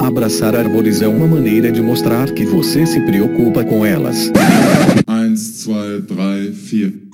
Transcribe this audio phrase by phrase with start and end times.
[0.00, 4.30] Abraçar árvores é uma maneira de mostrar que você se preocupa com elas.
[5.08, 7.08] 1, 2, 3, 4.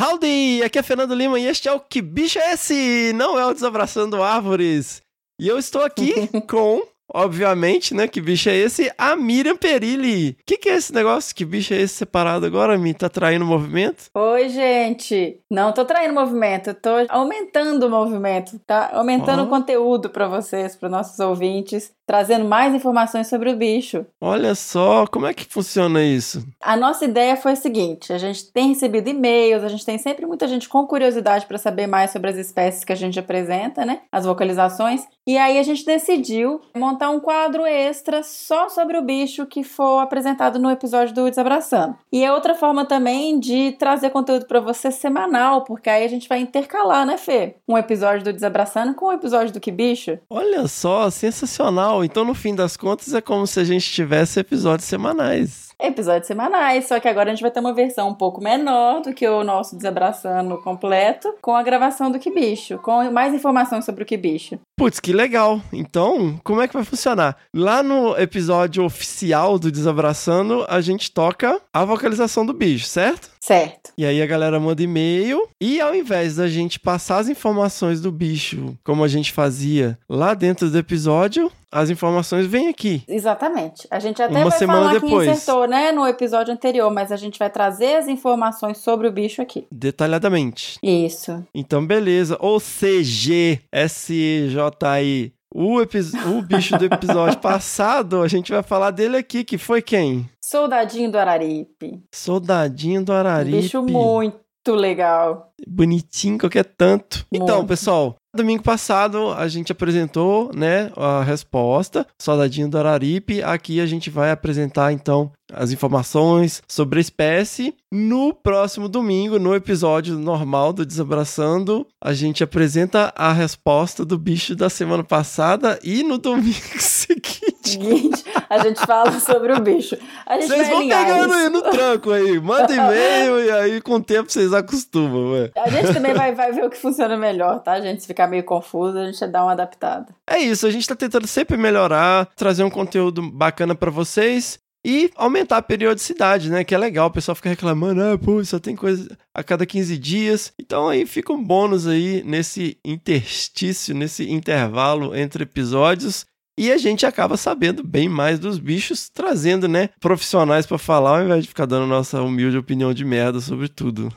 [0.00, 0.62] Howdy!
[0.62, 3.12] Aqui é Fernando Lima e este é o Que Bicho é Esse?
[3.14, 5.02] Não é o Desabraçando Árvores.
[5.40, 6.12] E eu estou aqui
[6.48, 6.82] com
[7.12, 8.06] obviamente, né?
[8.06, 8.92] Que bicho é esse?
[8.96, 10.30] A Miriam Perilli.
[10.30, 11.34] O que, que é esse negócio?
[11.34, 12.94] Que bicho é esse separado agora, Mi?
[12.94, 14.04] Tá traindo o movimento?
[14.14, 15.40] Oi, gente.
[15.50, 18.90] Não tô traindo o movimento, tô aumentando o movimento, tá?
[18.92, 24.06] Aumentando o conteúdo para vocês, para nossos ouvintes, trazendo mais informações sobre o bicho.
[24.20, 26.46] Olha só, como é que funciona isso?
[26.60, 30.26] A nossa ideia foi a seguinte: a gente tem recebido e-mails, a gente tem sempre
[30.26, 34.00] muita gente com curiosidade para saber mais sobre as espécies que a gente apresenta, né?
[34.10, 35.02] As vocalizações.
[35.26, 39.98] E aí a gente decidiu montar um quadro extra só sobre o bicho que for
[39.98, 41.96] apresentado no episódio do Desabraçando.
[42.10, 46.28] E é outra forma também de trazer conteúdo para você semanal, porque aí a gente
[46.28, 47.56] vai intercalar, né, Fê?
[47.68, 50.18] Um episódio do Desabraçando com um episódio do Que Bicho.
[50.30, 52.02] Olha só, sensacional.
[52.02, 56.86] Então, no fim das contas, é como se a gente tivesse episódios semanais episódios semanais,
[56.86, 59.44] só que agora a gente vai ter uma versão um pouco menor do que o
[59.44, 64.16] nosso Desabraçando completo, com a gravação do Que Bicho, com mais informações sobre o Que
[64.16, 64.58] Bicho.
[64.76, 65.60] Putz, que legal!
[65.72, 67.36] Então, como é que vai funcionar?
[67.54, 73.30] Lá no episódio oficial do Desabraçando, a gente toca a vocalização do bicho, certo?
[73.48, 73.92] Certo.
[73.96, 78.12] E aí a galera manda e-mail e ao invés da gente passar as informações do
[78.12, 83.02] bicho como a gente fazia lá dentro do episódio, as informações vêm aqui.
[83.08, 83.88] Exatamente.
[83.90, 85.26] A gente até Uma vai semana falar depois.
[85.26, 89.12] que insertou, né, no episódio anterior, mas a gente vai trazer as informações sobre o
[89.12, 89.66] bicho aqui.
[89.72, 90.78] Detalhadamente.
[90.82, 91.42] Isso.
[91.54, 92.36] Então, beleza.
[92.40, 95.32] Ou CG, S-J-I.
[95.50, 100.28] O, o bicho do episódio passado, a gente vai falar dele aqui, que foi quem?
[100.50, 102.02] Soldadinho do Araripe.
[102.10, 103.60] Soldadinho do Araripe.
[103.60, 105.52] Bicho muito legal.
[105.66, 107.26] Bonitinho, qualquer tanto.
[107.30, 107.44] Muito.
[107.44, 113.42] Então, pessoal, Domingo passado a gente apresentou, né, a resposta, Soldadinho do Araripe.
[113.42, 117.74] Aqui a gente vai apresentar então as informações sobre a espécie.
[117.90, 124.54] No próximo domingo, no episódio normal do Desabraçando, a gente apresenta a resposta do bicho
[124.54, 129.96] da semana passada e no domingo seguinte a gente fala sobre o bicho.
[130.26, 131.34] Vocês vão pegando isso.
[131.34, 135.50] aí no tranco aí, manda e-mail e aí com o tempo vocês acostumam, ué.
[135.56, 137.72] A gente também vai, vai ver o que funciona melhor, tá?
[137.72, 140.06] A gente ficar meio confuso, a gente dá uma adaptada.
[140.26, 144.58] É isso, a gente tá tentando sempre melhorar, trazer um conteúdo bacana para vocês
[144.88, 146.64] e aumentar a periodicidade, né?
[146.64, 149.98] Que é legal, o pessoal fica reclamando, ah, pô, só tem coisa a cada 15
[149.98, 150.50] dias.
[150.58, 156.24] Então aí fica um bônus aí nesse interstício, nesse intervalo entre episódios.
[156.56, 161.24] E a gente acaba sabendo bem mais dos bichos, trazendo, né, profissionais para falar, ao
[161.24, 164.08] invés de ficar dando nossa humilde opinião de merda sobre tudo.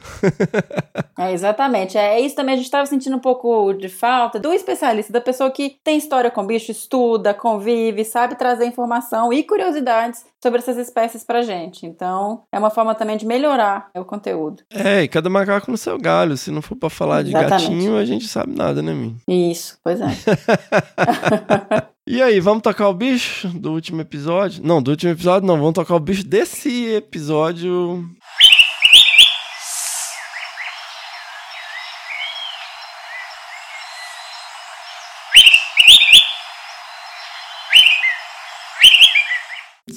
[1.19, 1.99] é, exatamente.
[1.99, 5.51] É isso também, a gente estava sentindo um pouco de falta do especialista, da pessoa
[5.51, 11.23] que tem história com bicho, estuda, convive, sabe trazer informação e curiosidades sobre essas espécies
[11.23, 11.85] pra gente.
[11.85, 14.63] Então, é uma forma também de melhorar o conteúdo.
[14.71, 16.35] É, e cada macaco no seu galho.
[16.35, 17.61] Se não for para falar Exatamente.
[17.61, 19.17] de gatinho, a gente sabe nada, né, mim?
[19.27, 20.07] Isso, pois é.
[22.07, 24.61] E aí, vamos tocar o bicho do último episódio?
[24.65, 28.03] Não, do último episódio não, vamos tocar o bicho desse episódio.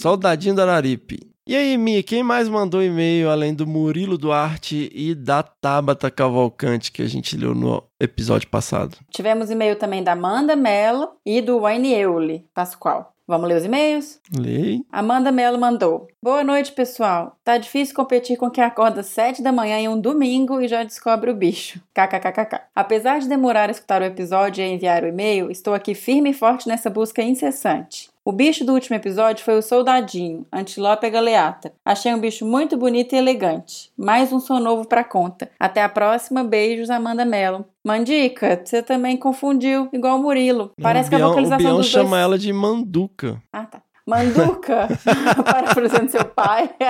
[0.05, 1.33] Soldadinho da Araripe.
[1.47, 6.93] E aí, Mi, quem mais mandou e-mail além do Murilo Duarte e da Tabata Cavalcante
[6.93, 8.99] que a gente leu no episódio passado?
[9.09, 13.15] Tivemos e-mail também da Amanda Mello e do Wayne Euli Pascoal.
[13.27, 14.21] Vamos ler os e-mails?
[14.39, 14.83] Lei.
[14.93, 16.07] Amanda Mello mandou.
[16.23, 17.39] Boa noite, pessoal.
[17.43, 20.85] Tá difícil competir com quem acorda às 7 da manhã em um domingo e já
[20.85, 21.81] descobre o bicho.
[21.95, 22.61] KKKKK.
[22.75, 26.35] Apesar de demorar a escutar o episódio e enviar o e-mail, estou aqui firme e
[26.35, 28.13] forte nessa busca incessante.
[28.27, 31.75] O bicho do último episódio foi o soldadinho, Antilope galeata.
[31.85, 33.93] Achei um bicho muito bonito e elegante.
[33.99, 35.51] Mais um som novo pra conta.
[35.61, 37.67] Até a próxima, beijos, Amanda Mello.
[37.85, 40.73] Mandica, você também confundiu, igual o Murilo.
[40.81, 42.23] Parece que a vocalização o Bion chama dois...
[42.23, 43.43] ela de Manduca.
[43.53, 43.82] Ah, tá.
[44.06, 44.88] Manduca?
[45.44, 46.71] Parafraseando seu pai.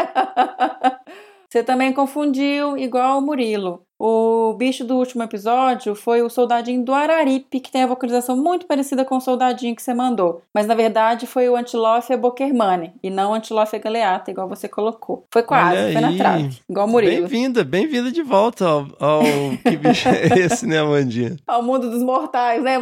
[1.54, 3.82] Você também confundiu, igual o Murilo.
[3.96, 8.66] O bicho do último episódio foi o soldadinho do Araripe, que tem a vocalização muito
[8.66, 10.42] parecida com o soldadinho que você mandou.
[10.52, 15.26] Mas na verdade foi o Antilófia bokermane e não Antilófia galeata, igual você colocou.
[15.32, 16.10] Foi quase, Olha foi aí.
[16.10, 17.28] na trave, igual o Murilo.
[17.28, 19.22] Bem-vinda, bem-vinda de volta ao, ao...
[19.62, 21.36] que bicho é esse, né, Amandinha?
[21.46, 22.78] Ao mundo dos mortais, né,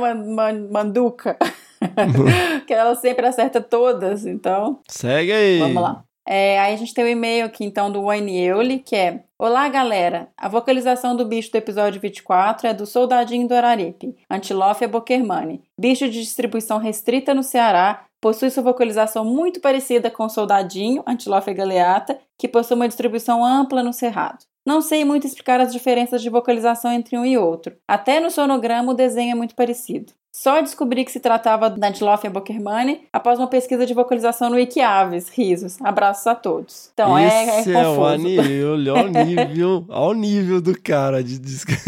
[0.70, 1.36] Manduca?
[2.66, 4.80] que ela sempre acerta todas, então.
[4.88, 5.58] Segue aí.
[5.58, 6.04] Vamos lá.
[6.26, 9.68] É, aí a gente tem o e-mail aqui então do Wayne Euli, que é Olá,
[9.68, 10.28] galera!
[10.36, 16.08] A vocalização do bicho do episódio 24 é do Soldadinho do Araripe, Antilófia boquermani, bicho
[16.08, 22.20] de distribuição restrita no Ceará, possui sua vocalização muito parecida com o Soldadinho, Antilófia galeata,
[22.38, 24.44] que possui uma distribuição ampla no Cerrado.
[24.64, 27.76] Não sei muito explicar as diferenças de vocalização entre um e outro.
[27.86, 30.12] Até no sonograma o desenho é muito parecido.
[30.34, 35.28] Só descobri que se tratava da Antilophia bokermani após uma pesquisa de vocalização no Wikiaves.
[35.28, 35.76] Risos.
[35.82, 36.88] Abraços a todos.
[36.94, 38.00] Então é, é, é confuso.
[38.00, 41.72] o nível, olha o nível, olha o nível do cara de disco.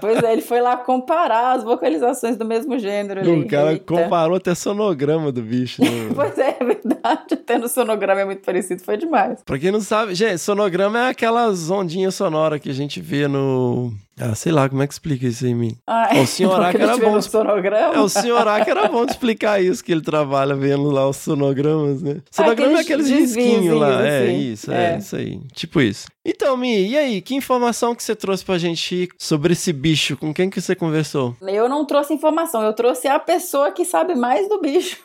[0.00, 3.20] Pois é, ele foi lá comparar as vocalizações do mesmo gênero.
[3.20, 3.30] ali.
[3.30, 3.84] O cara Eita.
[3.84, 5.82] comparou até sonograma do bicho.
[5.82, 5.88] Né?
[6.14, 7.32] Pois é, é verdade.
[7.32, 9.40] Até no sonograma é muito parecido, foi demais.
[9.44, 13.92] pra quem não sabe, gente, sonograma é aquelas ondinhas sonoras que a gente vê no.
[14.20, 15.76] Ah, sei lá, como é que explica isso em mim?
[15.86, 17.20] Ai, O senhor Aca era bom.
[17.20, 17.94] sonograma.
[17.94, 21.16] É, o senhor Aka era bom de explicar isso, que ele trabalha vendo lá os
[21.16, 22.18] sonogramas, né?
[22.30, 24.06] Sonograma é aqueles aqueles risquinhos lá.
[24.06, 24.52] É assim.
[24.52, 24.98] isso, é, É.
[24.98, 25.40] isso aí.
[25.52, 26.06] Tipo isso.
[26.24, 27.20] Então, Mi, e aí?
[27.20, 30.16] Que informação que você trouxe pra gente sobre esse bicho?
[30.16, 31.36] Com quem que você conversou?
[31.42, 34.98] Eu não trouxe informação, eu trouxe a pessoa que sabe mais do bicho.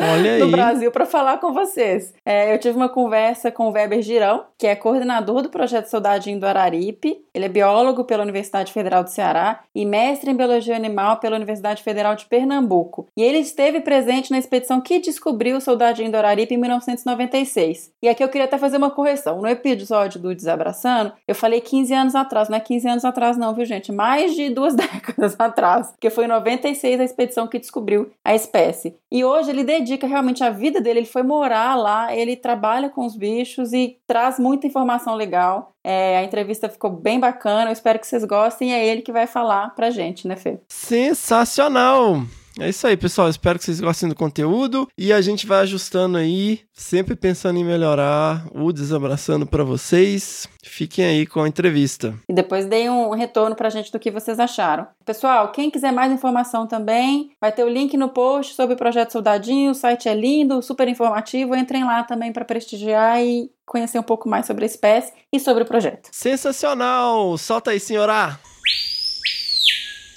[0.00, 0.50] Olha no aí.
[0.50, 2.14] Brasil para falar com vocês.
[2.24, 6.40] É, eu tive uma conversa com o Weber Girão, que é coordenador do projeto Soldadinho
[6.40, 7.22] do Araripe.
[7.34, 11.82] Ele é biólogo pela Universidade Federal do Ceará e mestre em biologia animal pela Universidade
[11.82, 13.06] Federal de Pernambuco.
[13.16, 17.92] E ele esteve presente na expedição que descobriu o Soldadinho do Araripe em 1996.
[18.02, 19.40] E aqui eu queria até fazer uma correção.
[19.40, 22.48] No episódio do Desabraçando, eu falei 15 anos atrás.
[22.48, 23.92] Não é 15 anos atrás, não, viu, gente?
[23.92, 25.90] Mais de duas décadas atrás.
[25.90, 28.96] Porque foi em 96 a expedição que descobriu a espécie.
[29.10, 31.00] E hoje ele dedica realmente a vida dele.
[31.00, 35.74] Ele foi morar lá, ele trabalha com os bichos e traz muita informação legal.
[35.84, 37.70] É, a entrevista ficou bem bacana.
[37.70, 38.72] Eu espero que vocês gostem.
[38.72, 40.58] É ele que vai falar pra gente, né, Fê?
[40.68, 42.22] Sensacional!
[42.58, 43.28] É isso aí, pessoal.
[43.28, 47.64] Espero que vocês gostem do conteúdo e a gente vai ajustando aí, sempre pensando em
[47.64, 50.48] melhorar o Desabraçando pra vocês.
[50.62, 52.14] Fiquem aí com a entrevista.
[52.28, 54.86] E depois deem um retorno pra gente do que vocês acharam.
[55.04, 59.12] Pessoal, quem quiser mais informação também, vai ter o link no post sobre o Projeto
[59.12, 59.70] Soldadinho.
[59.70, 61.54] O site é lindo, super informativo.
[61.56, 65.62] Entrem lá também para prestigiar e conhecer um pouco mais sobre a espécie e sobre
[65.62, 66.08] o projeto.
[66.12, 67.38] Sensacional!
[67.38, 68.38] Solta aí, senhora!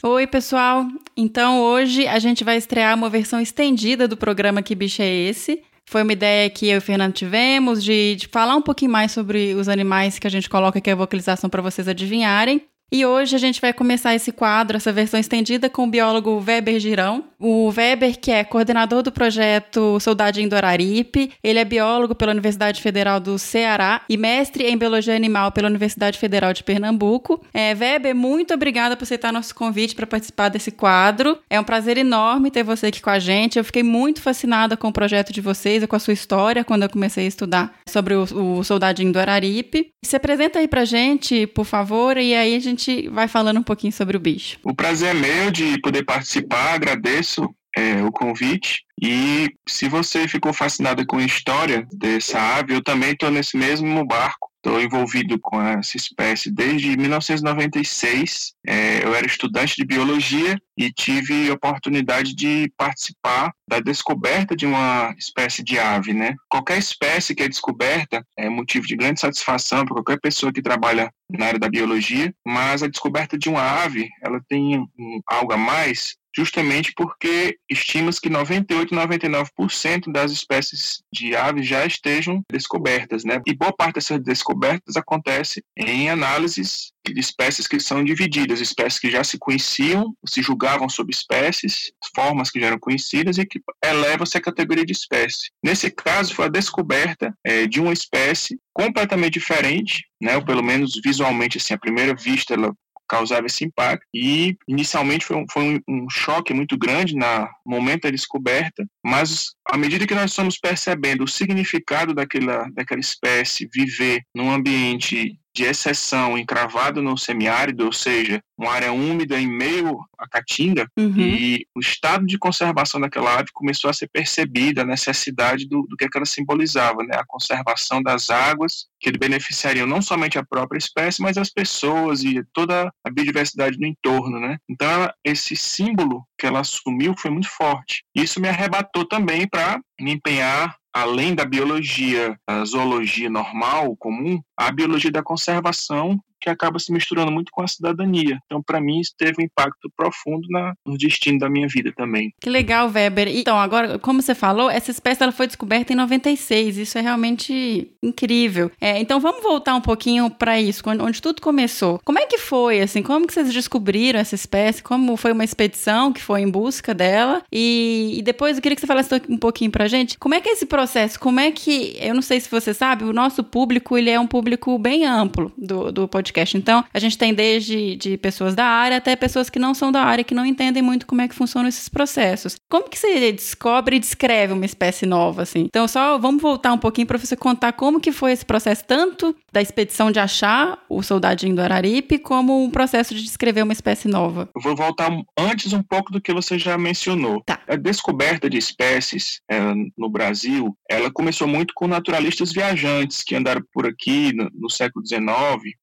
[0.06, 0.86] Oi, pessoal!
[1.16, 5.64] Então hoje a gente vai estrear uma versão estendida do programa Que Bicho é Esse?
[5.86, 9.14] Foi uma ideia que eu e o Fernando tivemos de, de falar um pouquinho mais
[9.14, 12.64] sobre os animais que a gente coloca aqui a vocalização para vocês adivinharem.
[12.92, 16.82] E hoje a gente vai começar esse quadro, essa versão estendida, com o biólogo Weber
[16.82, 17.24] Girão.
[17.46, 22.82] O Weber, que é coordenador do projeto Soldadinho do Araripe, ele é biólogo pela Universidade
[22.82, 27.46] Federal do Ceará e mestre em Biologia Animal pela Universidade Federal de Pernambuco.
[27.54, 31.38] É, Weber, muito obrigada por aceitar nosso convite para participar desse quadro.
[31.50, 33.58] É um prazer enorme ter você aqui com a gente.
[33.58, 36.84] Eu fiquei muito fascinada com o projeto de vocês e com a sua história quando
[36.84, 39.92] eu comecei a estudar sobre o, o Soldadinho do Araripe.
[40.02, 43.92] Se apresenta aí pra gente, por favor, e aí a gente vai falando um pouquinho
[43.92, 44.60] sobre o bicho.
[44.64, 47.33] O prazer é meu de poder participar, agradeço
[47.76, 48.84] é, o convite.
[49.02, 54.06] E se você ficou fascinado com a história dessa ave, eu também estou nesse mesmo
[54.06, 54.52] barco.
[54.66, 58.54] Estou envolvido com essa espécie desde 1996.
[58.66, 64.66] É, eu era estudante de biologia e tive a oportunidade de participar da descoberta de
[64.66, 66.36] uma espécie de ave, né?
[66.48, 71.12] Qualquer espécie que é descoberta é motivo de grande satisfação para qualquer pessoa que trabalha
[71.30, 75.58] na área da biologia, mas a descoberta de uma ave, ela tem um, algo a
[75.58, 83.42] mais justamente porque estima-se que 98, 99% das espécies de aves já estejam descobertas, né?
[83.46, 89.12] E boa parte dessas descobertas acontece em análises de espécies que são divididas, espécies que
[89.12, 94.38] já se conheciam, se julgavam sobre espécies, formas que já eram conhecidas e que elevam-se
[94.38, 95.52] à categoria de espécie.
[95.64, 100.36] Nesse caso, foi a descoberta é, de uma espécie completamente diferente, né?
[100.36, 102.74] Ou pelo menos visualmente, assim, à primeira vista, ela
[103.14, 104.06] causava esse impacto.
[104.14, 109.78] E inicialmente foi um, foi um, choque muito grande no momento da descoberta, mas à
[109.78, 116.36] medida que nós estamos percebendo o significado daquela, daquela espécie viver num ambiente de exceção
[116.36, 121.18] encravado no semiárido, ou seja, uma área úmida em meio à caatinga, Uhum.
[121.18, 125.96] e o estado de conservação daquela ave começou a ser percebida, a necessidade do, do
[125.98, 127.16] que, é que ela simbolizava, né?
[127.16, 132.44] a conservação das águas, que beneficiariam não somente a própria espécie, mas as pessoas e
[132.54, 134.40] toda a biodiversidade do entorno.
[134.40, 134.58] Né?
[134.70, 138.04] Então, ela- esse símbolo que ela assumiu foi muito forte.
[138.16, 144.72] Isso me arrebatou também para me empenhar além da biologia, a zoologia normal, comum, a
[144.72, 148.38] biologia da conservação, que acaba se misturando muito com a cidadania.
[148.46, 152.34] Então, para mim, isso teve um impacto profundo na, no destino da minha vida também.
[152.42, 153.30] Que legal, Weber.
[153.30, 156.78] Então, agora, como você falou, essa espécie ela foi descoberta em 96.
[156.78, 158.70] Isso é realmente incrível.
[158.82, 162.00] É, então, vamos voltar um pouquinho para isso, onde tudo começou.
[162.04, 163.02] Como é que foi, assim?
[163.02, 164.84] Como que vocês descobriram essa espécie?
[164.84, 167.42] Como foi uma expedição que foi em busca dela?
[167.52, 170.18] E, e depois eu queria que você falasse um pouquinho pra gente.
[170.18, 171.18] Como é que é esse processo?
[171.20, 174.28] Como é que, eu não sei se você sabe, o nosso público, ele é um
[174.28, 176.33] público bem amplo do, do podcast.
[176.42, 180.04] Então, a gente tem desde de pessoas da área até pessoas que não são da
[180.04, 182.56] área, que não entendem muito como é que funcionam esses processos.
[182.70, 185.66] Como que você descobre e descreve uma espécie nova, assim?
[185.68, 189.36] Então, só vamos voltar um pouquinho para você contar como que foi esse processo, tanto
[189.52, 194.08] da expedição de achar o soldadinho do Araripe, como um processo de descrever uma espécie
[194.08, 194.50] nova.
[194.56, 197.42] Eu vou voltar antes um pouco do que você já mencionou.
[197.46, 197.60] Tá.
[197.68, 199.60] A descoberta de espécies é,
[199.98, 205.06] no Brasil, ela começou muito com naturalistas viajantes que andaram por aqui no, no século
[205.06, 205.24] XIX,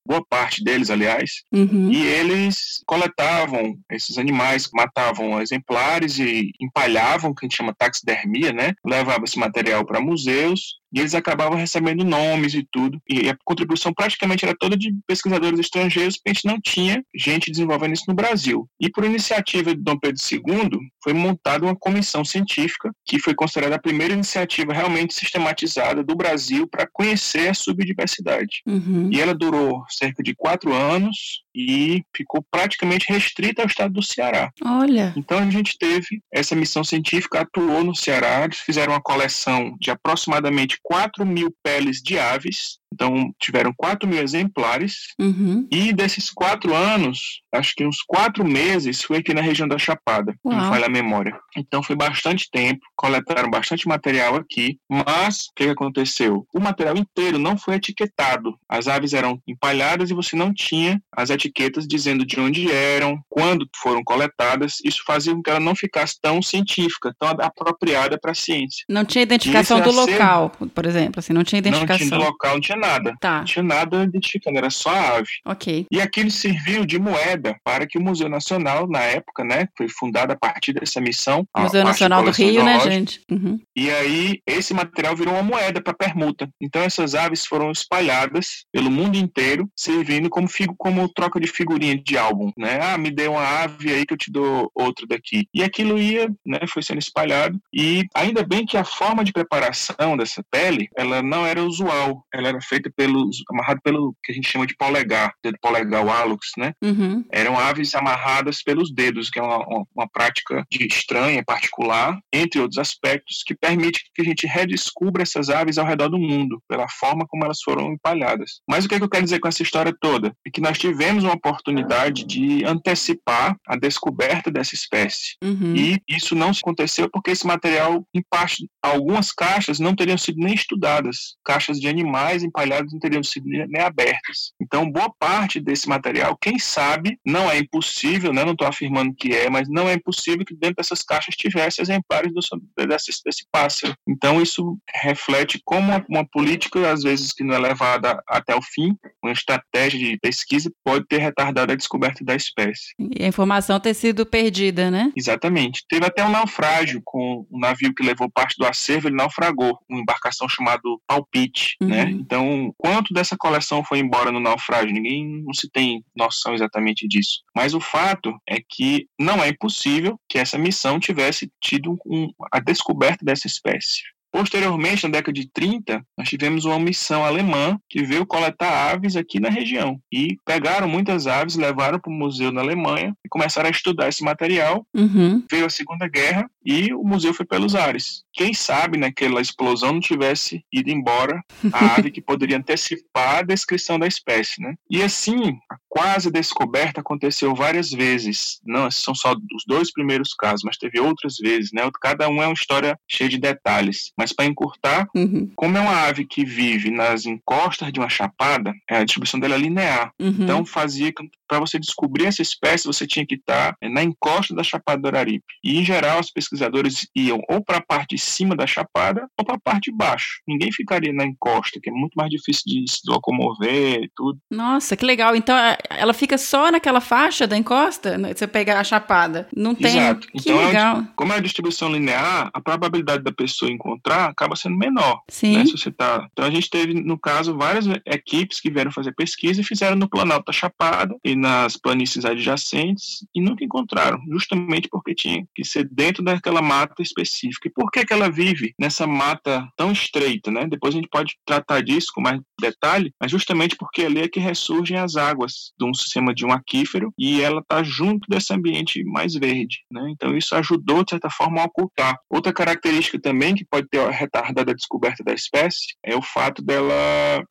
[0.04, 1.90] boa parte deles, aliás, Uhum.
[1.92, 8.72] e eles coletavam esses animais, matavam exemplares e empalhavam, que a gente chama taxidermia, né?
[8.84, 13.00] Levava esse material para museus e eles acabavam recebendo nomes e tudo.
[13.08, 17.50] E a contribuição praticamente era toda de pesquisadores estrangeiros, porque a gente não tinha gente
[17.50, 18.68] desenvolvendo isso no Brasil.
[18.80, 23.76] E por iniciativa de Dom Pedro II, foi montada uma comissão científica, que foi considerada
[23.76, 28.62] a primeira iniciativa realmente sistematizada do Brasil para conhecer a subdiversidade.
[28.66, 29.10] Uhum.
[29.12, 34.50] E ela durou cerca de quatro anos e ficou praticamente restrita ao estado do Ceará.
[34.64, 35.12] Olha.
[35.16, 39.90] Então a gente teve essa missão científica, atuou no Ceará, eles fizeram uma coleção de
[39.90, 45.66] aproximadamente 4 mil peles de aves, então tiveram 4 mil exemplares, Uhum.
[45.70, 50.34] e desses quatro anos, acho que uns quatro meses foi aqui na região da Chapada,
[50.44, 50.56] Uau.
[50.56, 51.38] não falha a memória.
[51.56, 56.46] Então foi bastante tempo, coletaram bastante material aqui, mas o que que aconteceu?
[56.54, 58.56] O material inteiro não foi etiquetado.
[58.68, 63.68] As aves eram empalhadas e você não tinha as etiquetas dizendo de onde eram, quando
[63.82, 64.78] foram coletadas.
[64.84, 68.84] Isso fazia com que ela não ficasse tão científica, tão apropriada para a ciência.
[68.88, 72.06] Não tinha identificação do ia ser- local, por exemplo, assim, não tinha Não identificação.
[72.08, 73.14] tinha local, não tinha nada.
[73.20, 75.28] Tá, Não tinha nada identificando, era só a ave.
[75.46, 75.86] ok.
[75.90, 80.32] E aquilo serviu de moeda para que o Museu Nacional, na época, né, foi fundado
[80.32, 81.46] a partir dessa missão.
[81.56, 83.20] Museu Nacional do Rio, né, gente?
[83.30, 83.60] Uhum.
[83.76, 86.48] E aí, esse material virou uma moeda para permuta.
[86.60, 92.16] Então, essas aves foram espalhadas pelo mundo inteiro, servindo como, como troca de figurinha de
[92.16, 92.78] álbum, né?
[92.82, 95.46] Ah, me dê uma ave aí que eu te dou outra daqui.
[95.54, 97.60] E aquilo ia, né, foi sendo espalhado.
[97.72, 102.24] E ainda bem que a forma de preparação dessa pele, ela não era usual.
[102.32, 106.10] Ela era feita pelos, amarrado pelo que a gente chama de polegar, dedo polegar, o
[106.10, 106.72] hálux, né?
[106.82, 107.24] Uhum.
[107.30, 112.60] eram aves amarradas pelos dedos, que é uma, uma, uma prática de estranha, particular, entre
[112.60, 116.88] outros aspectos, que permite que a gente redescubra essas aves ao redor do mundo, pela
[116.88, 118.60] forma como elas foram empalhadas.
[118.68, 120.34] Mas o que, é que eu quero dizer com essa história toda?
[120.46, 125.36] É que nós tivemos uma oportunidade de antecipar a descoberta dessa espécie.
[125.42, 125.74] Uhum.
[125.74, 130.54] E isso não aconteceu porque esse material, em parte, algumas caixas não teriam sido nem
[130.54, 131.36] estudadas.
[131.44, 134.52] Caixas de animais empalhados não teriam sido nem abertas.
[134.60, 138.44] Então, boa parte desse material, quem sabe, não é impossível, né?
[138.44, 142.32] não estou afirmando que é, mas não é impossível que dentro dessas caixas tivesse exemplares
[142.32, 142.40] do,
[142.86, 143.94] dessa espécie pássaro.
[144.08, 148.62] Então, isso reflete como uma, uma política, às vezes, que não é levada até o
[148.62, 152.94] fim, uma estratégia de pesquisa, pode ter retardado a descoberta da espécie.
[152.98, 155.12] E a informação ter sido perdida, né?
[155.16, 155.84] Exatamente.
[155.88, 160.00] Teve até um naufrágio com um navio que levou parte do acervo, ele naufragou, uma
[160.00, 161.88] embarcação chamada Palpite, Uhum.
[161.88, 162.02] né?
[162.10, 164.92] Então, quanto dessa coleção foi embora no naufrágio?
[164.94, 167.40] Ninguém não se tem noção exatamente disso.
[167.54, 172.60] Mas o fato é que não é impossível que essa missão tivesse tido um- a
[172.60, 174.02] descoberta dessa espécie.
[174.32, 179.40] Posteriormente, na década de 30, nós tivemos uma missão alemã que veio coletar aves aqui
[179.40, 179.98] na região.
[180.12, 184.22] E pegaram muitas aves, levaram para o museu na Alemanha e começaram a estudar esse
[184.22, 185.44] material Uhum.
[185.50, 188.22] veio a Segunda Guerra e o museu foi pelos ares.
[188.32, 193.98] Quem sabe naquela explosão não tivesse ido embora a ave que poderia antecipar a descrição
[193.98, 194.74] da espécie, né?
[194.88, 198.60] E assim, a quase descoberta aconteceu várias vezes.
[198.64, 201.82] Não, são só os dois primeiros casos, mas teve outras vezes, né?
[202.00, 204.12] Cada um é uma história cheia de detalhes.
[204.16, 205.50] Mas para encurtar, Uhum.
[205.56, 209.58] como é uma ave que vive nas encostas de uma chapada, a distribuição dela é
[209.58, 210.12] linear.
[210.20, 210.28] Uhum.
[210.40, 211.12] Então fazia
[211.48, 215.44] para você descobrir essa espécie, você tinha que estar na encosta da Chapada do Araripe.
[215.64, 219.44] E em geral, as pesquisadores iam ou para a parte de cima da chapada ou
[219.44, 220.40] para a parte de baixo.
[220.46, 224.38] Ninguém ficaria na encosta, que é muito mais difícil de se locomover e tudo.
[224.50, 225.36] Nossa, que legal.
[225.36, 225.56] Então
[225.88, 228.18] ela fica só naquela faixa da encosta?
[228.34, 229.48] Você pegar a chapada.
[229.54, 229.96] Não tem.
[229.96, 230.28] Exato.
[230.28, 231.04] Que Então, é legal.
[231.14, 235.22] Como é a distribuição linear, a probabilidade da pessoa encontrar acaba sendo menor.
[235.28, 235.56] Sim.
[235.56, 236.26] né, se você tá...
[236.32, 240.08] Então a gente teve, no caso, várias equipes que vieram fazer pesquisa e fizeram no
[240.08, 245.88] Planalto da Chapada e nas planícies adjacentes e nunca encontraram, justamente porque tinha que ser
[245.90, 247.68] dentro daquela mata específica.
[247.68, 250.50] E por que, que ela vive nessa mata tão estreita?
[250.50, 250.66] Né?
[250.66, 254.40] Depois a gente pode tratar disso com mais detalhe, mas justamente porque ali é que
[254.40, 259.04] ressurgem as águas de um sistema de um aquífero e ela está junto desse ambiente
[259.04, 259.78] mais verde.
[259.90, 260.10] Né?
[260.10, 262.16] Então isso ajudou, de certa forma, a ocultar.
[262.28, 266.92] Outra característica também que pode ter retardado a descoberta da espécie é o fato dela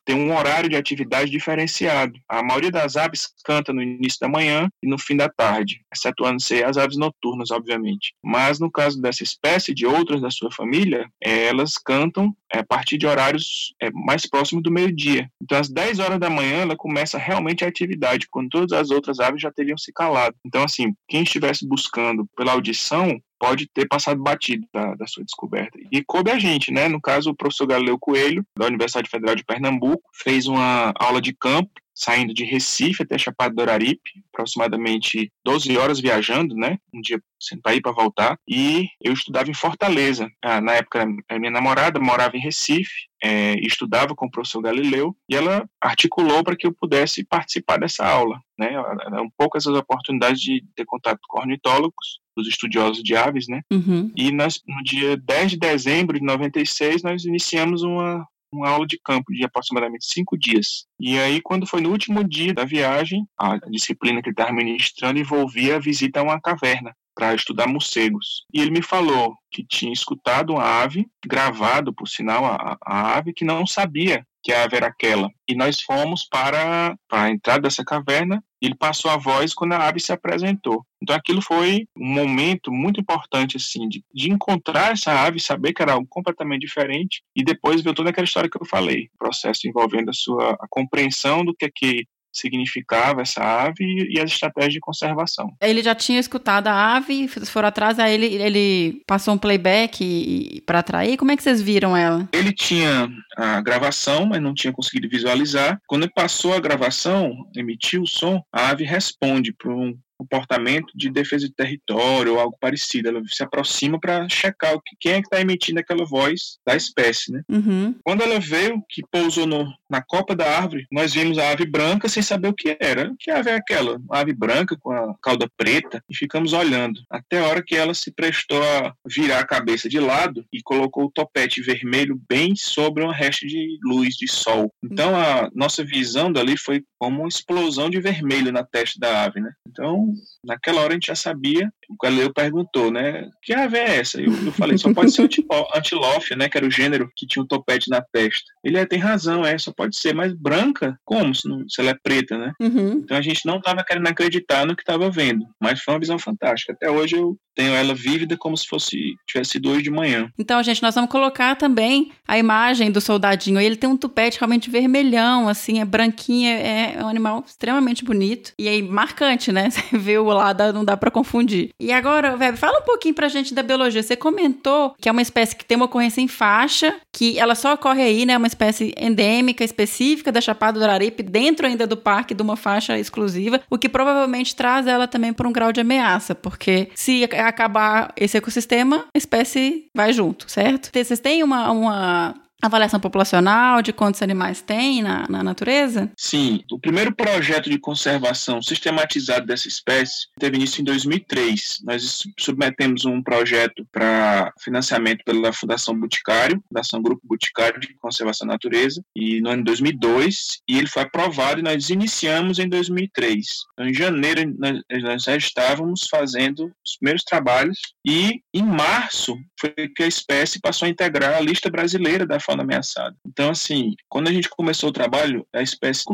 [0.04, 2.12] ter um horário de atividade diferenciado.
[2.28, 6.62] A maioria das aves canta no início da manhã e no fim da tarde, excetuando-se
[6.62, 8.14] as aves noturnas, obviamente.
[8.24, 12.64] Mas no caso dessa espécie de outras da sua família, eh, elas cantam eh, a
[12.64, 15.30] partir de horários eh, mais próximos do meio-dia.
[15.42, 19.20] Então, às 10 horas da manhã, ela começa realmente a atividade, quando todas as outras
[19.20, 20.34] aves já teriam se calado.
[20.46, 25.78] Então, assim, quem estivesse buscando pela audição pode ter passado batido da, da sua descoberta.
[25.90, 26.88] E coube a gente, né?
[26.88, 31.34] No caso, o professor Galileu Coelho, da Universidade Federal de Pernambuco, fez uma aula de
[31.34, 36.78] campo saindo de Recife até Chapada do Araripe, aproximadamente 12 horas viajando, né?
[36.94, 37.20] Um dia
[37.62, 38.38] para ir para voltar.
[38.48, 40.26] E eu estudava em Fortaleza.
[40.42, 45.14] Ah, na época, a minha namorada morava em Recife, e estudava com o professor Galileu,
[45.28, 48.40] e ela articulou para que eu pudesse participar dessa aula.
[48.58, 48.72] Né?
[48.72, 53.60] Eram poucas as oportunidades de ter contato com ornitólogos, os estudiosos de aves, né?
[53.70, 54.10] Uhum.
[54.16, 58.98] E nós, no dia 10 de dezembro de 96, nós iniciamos uma, uma aula de
[59.02, 60.86] campo de aproximadamente cinco dias.
[60.98, 65.18] E aí, quando foi no último dia da viagem, a disciplina que ele estava ministrando
[65.18, 68.44] envolvia a visita a uma caverna para estudar morcegos.
[68.52, 73.32] E ele me falou que tinha escutado uma ave, gravado, por sinal, a, a ave,
[73.32, 75.30] que não sabia que a ave era aquela.
[75.48, 79.72] E nós fomos para, para a entrada dessa caverna e ele passou a voz quando
[79.72, 80.84] a ave se apresentou.
[81.02, 85.82] Então aquilo foi um momento muito importante assim de, de encontrar essa ave, saber que
[85.82, 89.66] era algo completamente diferente e depois ver toda aquela história que eu falei, o processo
[89.66, 94.74] envolvendo a sua a compreensão do que é que significava essa ave e, as estratégias
[94.74, 95.52] de conservação.
[95.60, 100.80] Ele já tinha escutado a ave, foram atrás, aí ele, ele passou um playback para
[100.80, 101.16] atrair.
[101.16, 102.28] Como é que vocês viram ela?
[102.32, 105.80] Ele tinha a gravação, mas não tinha conseguido visualizar.
[105.86, 111.10] Quando ele passou a gravação, emitiu o som, a ave responde para um comportamento de
[111.10, 113.08] defesa de território ou algo parecido.
[113.08, 116.76] Ela se aproxima para checar o que, quem é que está emitindo aquela voz da
[116.76, 117.42] espécie, né?
[117.48, 117.94] Uhum.
[118.04, 122.08] Quando ela veio, que pousou no, na copa da árvore, nós vimos a ave branca
[122.08, 123.14] sem saber o que era.
[123.18, 123.96] Que ave é aquela?
[123.96, 127.00] Uma ave branca com a cauda preta e ficamos olhando.
[127.08, 131.06] Até a hora que ela se prestou a virar a cabeça de lado e colocou
[131.06, 134.72] o topete vermelho bem sobre uma resta de luz, de sol.
[134.82, 139.40] Então a nossa visão dali foi como uma explosão de vermelho na testa da ave,
[139.40, 139.52] né?
[139.66, 140.09] Então,
[140.44, 141.72] naquela hora a gente já sabia.
[141.88, 143.28] O Galileu perguntou, né?
[143.42, 144.20] Que ave é essa?
[144.20, 145.28] Eu, eu falei, só pode ser o
[145.74, 146.48] antilófia, né?
[146.48, 148.44] Que era o gênero que tinha um topete na testa.
[148.64, 150.98] Ele é, tem razão, é, só pode ser, mas branca?
[151.04, 151.34] Como?
[151.34, 152.52] Se, não, se ela é preta, né?
[152.60, 153.00] Uhum.
[153.04, 156.18] Então a gente não estava querendo acreditar no que estava vendo, mas foi uma visão
[156.18, 156.72] fantástica.
[156.72, 160.30] Até hoje eu tenho ela vívida como se fosse tivesse sido hoje de manhã.
[160.38, 163.60] Então, gente, nós vamos colocar também a imagem do soldadinho.
[163.60, 168.52] Ele tem um tupete realmente vermelhão, assim, é branquinho, é, é um animal extremamente bonito.
[168.58, 169.68] E aí, marcante, né?
[170.00, 171.70] Vê o lado, não dá para confundir.
[171.78, 174.02] E agora, Web, fala um pouquinho pra gente da biologia.
[174.02, 177.74] Você comentou que é uma espécie que tem uma ocorrência em faixa, que ela só
[177.74, 178.36] ocorre aí, né?
[178.36, 182.98] Uma espécie endêmica, específica da Chapada do Araripe, dentro ainda do parque, de uma faixa
[182.98, 188.12] exclusiva, o que provavelmente traz ela também para um grau de ameaça, porque se acabar
[188.16, 190.90] esse ecossistema, a espécie vai junto, certo?
[190.92, 196.10] Vocês têm uma, uma avaliação populacional de quantos animais tem na, na natureza?
[196.16, 201.80] Sim, o primeiro projeto de conservação sistematizado dessa espécie teve início em 2003.
[201.84, 208.54] Nós submetemos um projeto para financiamento pela Fundação Boticário, Fundação Grupo Boticário de Conservação da
[208.54, 213.46] Natureza, e no ano 2002, e ele foi aprovado e nós iniciamos em 2003.
[213.72, 219.70] Então, em janeiro, nós, nós já estávamos fazendo os primeiros trabalhos, e em março foi
[219.94, 223.16] que a espécie passou a integrar a lista brasileira da fauna ameaçada.
[223.24, 226.04] Então, assim, quando a gente começou o trabalho, a espécie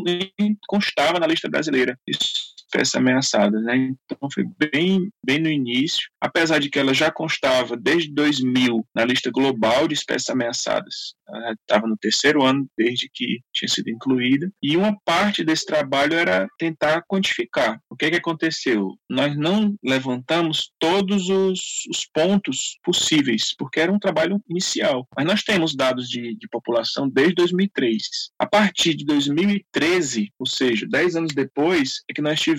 [0.68, 1.98] constava na lista brasileira.
[2.06, 3.94] Isso espécies ameaçadas, né?
[4.04, 9.04] Então foi bem, bem no início, apesar de que ela já constava desde 2000 na
[9.04, 11.14] lista global de espécies ameaçadas.
[11.28, 14.50] Ela estava no terceiro ano desde que tinha sido incluída.
[14.62, 17.80] E uma parte desse trabalho era tentar quantificar.
[17.90, 18.92] O que, é que aconteceu?
[19.10, 25.06] Nós não levantamos todos os, os pontos possíveis, porque era um trabalho inicial.
[25.16, 28.02] Mas nós temos dados de, de população desde 2003.
[28.38, 32.55] A partir de 2013, ou seja, 10 anos depois, é que nós tivemos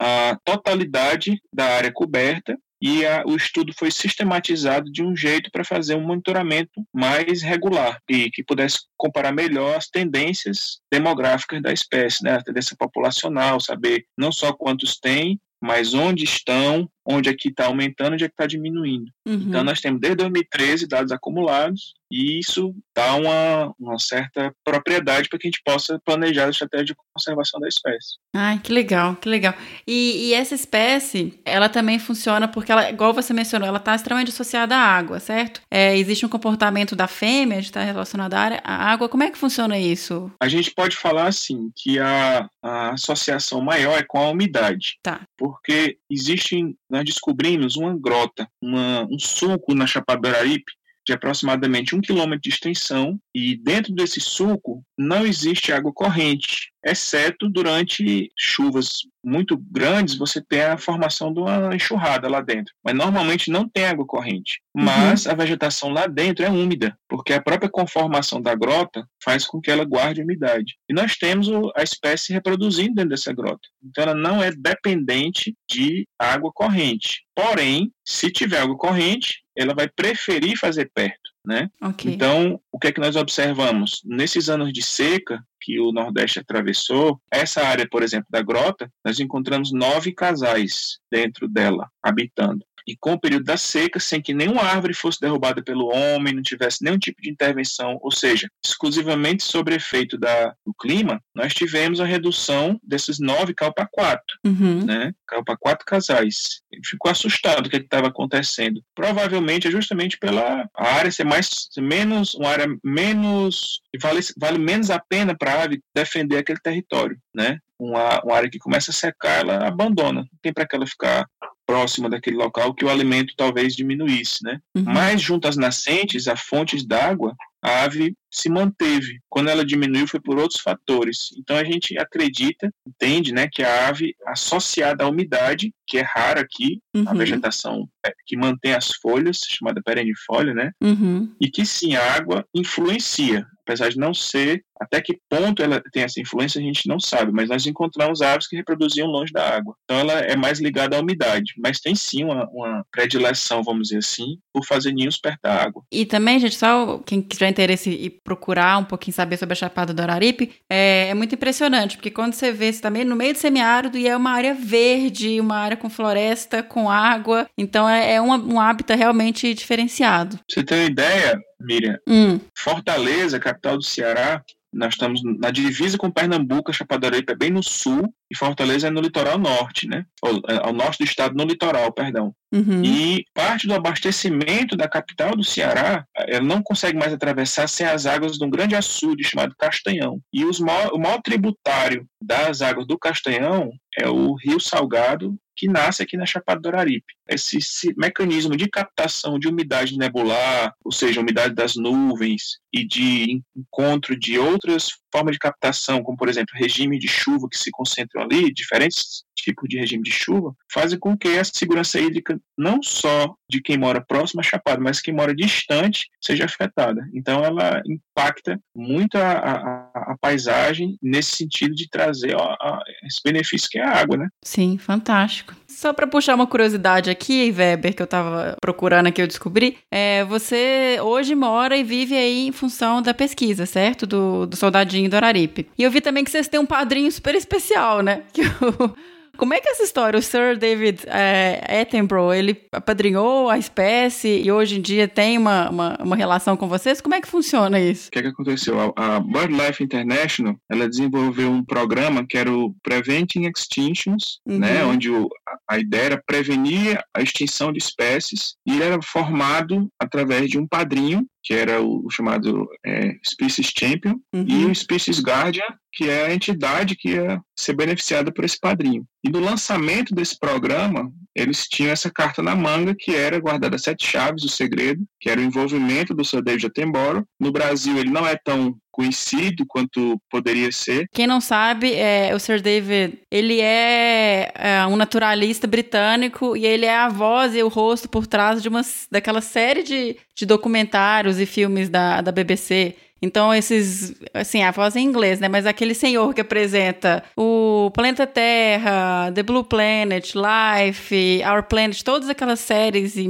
[0.00, 5.64] a totalidade da área coberta e a, o estudo foi sistematizado de um jeito para
[5.64, 12.22] fazer um monitoramento mais regular e que pudesse comparar melhor as tendências demográficas da espécie,
[12.22, 17.48] né, a tendência populacional, saber não só quantos tem, mas onde estão, onde é que
[17.48, 19.10] está aumentando, onde é que está diminuindo.
[19.26, 19.34] Uhum.
[19.48, 25.38] Então, nós temos desde 2013 dados acumulados e isso dá uma, uma certa propriedade para
[25.38, 28.16] que a gente possa planejar a estratégia de conservação da espécie.
[28.34, 29.54] Ai, que legal, que legal.
[29.86, 34.30] E, e essa espécie, ela também funciona porque, ela, igual você mencionou, ela está extremamente
[34.30, 35.60] associada à água, certo?
[35.70, 39.08] É, existe um comportamento da fêmea de estar relacionado à água.
[39.08, 40.30] Como é que funciona isso?
[40.40, 44.98] A gente pode falar assim, que a, a associação maior é com a umidade.
[45.02, 45.20] Tá.
[45.36, 50.72] Porque existe, nós descobrimos uma grota, uma, um sulco na Chapada do Araripe,
[51.08, 57.48] de aproximadamente um quilômetro de extensão, e dentro desse sulco não existe água corrente, exceto
[57.48, 62.74] durante chuvas muito grandes, você tem a formação de uma enxurrada lá dentro.
[62.84, 64.60] Mas normalmente não tem água corrente.
[64.76, 64.84] Uhum.
[64.84, 65.32] Mas uhum.
[65.32, 69.70] a vegetação lá dentro é úmida, porque a própria conformação da grota faz com que
[69.70, 70.76] ela guarde umidade.
[70.88, 73.66] E nós temos a espécie reproduzindo dentro dessa grota.
[73.82, 77.22] Então ela não é dependente de água corrente.
[77.34, 81.28] Porém, se tiver água corrente, ela vai preferir fazer perto.
[81.44, 81.68] Né?
[81.82, 82.14] Okay.
[82.14, 84.02] Então, o que é que nós observamos?
[84.04, 89.18] Nesses anos de seca que o Nordeste atravessou, essa área, por exemplo, da grota, nós
[89.18, 94.62] encontramos nove casais dentro dela, habitando e com o período da seca, sem que nenhuma
[94.62, 99.74] árvore fosse derrubada pelo homem, não tivesse nenhum tipo de intervenção, ou seja, exclusivamente sobre
[99.74, 104.86] efeito da, do clima, nós tivemos a redução desses nove caiu para quatro, uhum.
[104.86, 105.12] né?
[105.26, 106.62] Caiu para quatro casais.
[106.72, 108.82] Ele ficou assustado do que é estava acontecendo.
[108.94, 114.98] Provavelmente é justamente pela área ser mais, menos, uma área menos, vale, vale menos a
[114.98, 117.58] pena para a ave defender aquele território, né?
[117.78, 120.22] Uma, uma área que começa a secar, ela abandona.
[120.22, 121.26] Não tem para que ela ficar
[121.68, 124.58] próxima daquele local que o alimento talvez diminuísse, né?
[124.74, 124.84] Uhum.
[124.84, 129.20] Mas junto às nascentes, a fontes d'água, a ave se manteve.
[129.28, 131.28] Quando ela diminuiu foi por outros fatores.
[131.38, 136.40] Então a gente acredita, entende, né, que a ave associada à umidade, que é rara
[136.40, 137.04] aqui, uhum.
[137.06, 141.34] a vegetação é, que mantém as folhas, chamada perennifolia, né, uhum.
[141.40, 146.04] e que sim, a água influencia, apesar de não ser até que ponto ela tem
[146.04, 149.74] essa influência a gente não sabe, mas nós encontramos aves que reproduziam longe da água.
[149.84, 153.98] Então ela é mais ligada à umidade, mas tem sim uma, uma predileção, vamos dizer
[153.98, 155.82] assim, por fazer ninhos perto da água.
[155.92, 160.00] E também, gente, só quem tiver interesse procurar um pouquinho saber sobre a Chapada do
[160.02, 163.38] Araripe, é, é muito impressionante, porque quando você vê, você também tá no meio do
[163.38, 168.20] semiárido e é uma área verde, uma área com floresta, com água, então é, é
[168.20, 170.38] um, um hábitat realmente diferenciado.
[170.46, 171.98] Você tem uma ideia, Miriam?
[172.06, 172.38] Hum.
[172.54, 177.36] Fortaleza, capital do Ceará, nós estamos na divisa com Pernambuco, a Chapada do Araripe é
[177.36, 180.04] bem no sul, e Fortaleza é no litoral norte, né?
[180.48, 182.34] É, ao norte do estado, no litoral, perdão.
[182.52, 182.82] Uhum.
[182.84, 188.06] E parte do abastecimento da capital do Ceará, ela não consegue mais atravessar sem as
[188.06, 190.20] águas de um grande açude chamado Castanhão.
[190.32, 195.66] E os maior, o maior tributário das águas do Castanhão é o Rio Salgado, que
[195.68, 197.14] nasce aqui na Chapada do Araripe.
[197.28, 203.42] Esse, esse, mecanismo de captação de umidade nebular, ou seja, umidade das nuvens e de
[203.56, 208.22] encontro de outras formas de captação, como por exemplo regime de chuva que se concentram
[208.22, 213.34] ali, diferentes tipos de regime de chuva, fazem com que a segurança hídrica, não só
[213.50, 217.08] de quem mora próximo à Chapada, mas quem mora distante, seja afetada.
[217.14, 223.20] Então, ela impacta muito a, a, a paisagem nesse sentido de trazer ó, a, esse
[223.24, 224.28] benefício que é a água, né?
[224.44, 225.54] Sim, fantástico.
[225.78, 230.24] Só para puxar uma curiosidade aqui, Weber, que eu estava procurando aqui, eu descobri, é,
[230.24, 234.04] você hoje mora e vive aí em função da pesquisa, certo?
[234.04, 235.68] Do, do soldadinho do Araripe.
[235.78, 238.22] E eu vi também que vocês têm um padrinho super especial, né?
[238.34, 238.92] Que o
[239.38, 240.18] como é que é essa história?
[240.18, 245.70] O Sir David é, Attenborough, ele apadrinhou a espécie e hoje em dia tem uma,
[245.70, 247.00] uma, uma, relação com vocês?
[247.00, 248.08] Como é que funciona isso?
[248.08, 248.92] O que, é que aconteceu?
[248.96, 254.58] A, a BirdLife International, ela desenvolveu um programa que era o Preventing Extinctions, uhum.
[254.58, 259.00] né, onde o, a, a ideia era prevenir a extinção de espécies e ele era
[259.00, 264.44] formado através de um padrinho que era o chamado é, Species Champion, uhum.
[264.46, 269.04] e o Species Guardian, que é a entidade que ia ser beneficiada por esse padrinho.
[269.24, 274.06] E no lançamento desse programa, eles tinham essa carta na manga, que era guardada sete
[274.06, 277.24] chaves, o segredo, que era o envolvimento do Sir David Attenborough.
[277.38, 281.06] No Brasil, ele não é tão conhecido quanto poderia ser.
[281.12, 286.84] Quem não sabe, é, o Sir David, ele é, é, um naturalista britânico e ele
[286.84, 291.38] é a voz e o rosto por trás de uma, daquela série de, de documentários
[291.38, 295.48] e filmes da, da BBC então, esses, assim, a voz é em inglês, né?
[295.48, 302.28] Mas aquele senhor que apresenta o Planeta Terra, The Blue Planet, Life, Our Planet, todas
[302.28, 303.28] aquelas séries e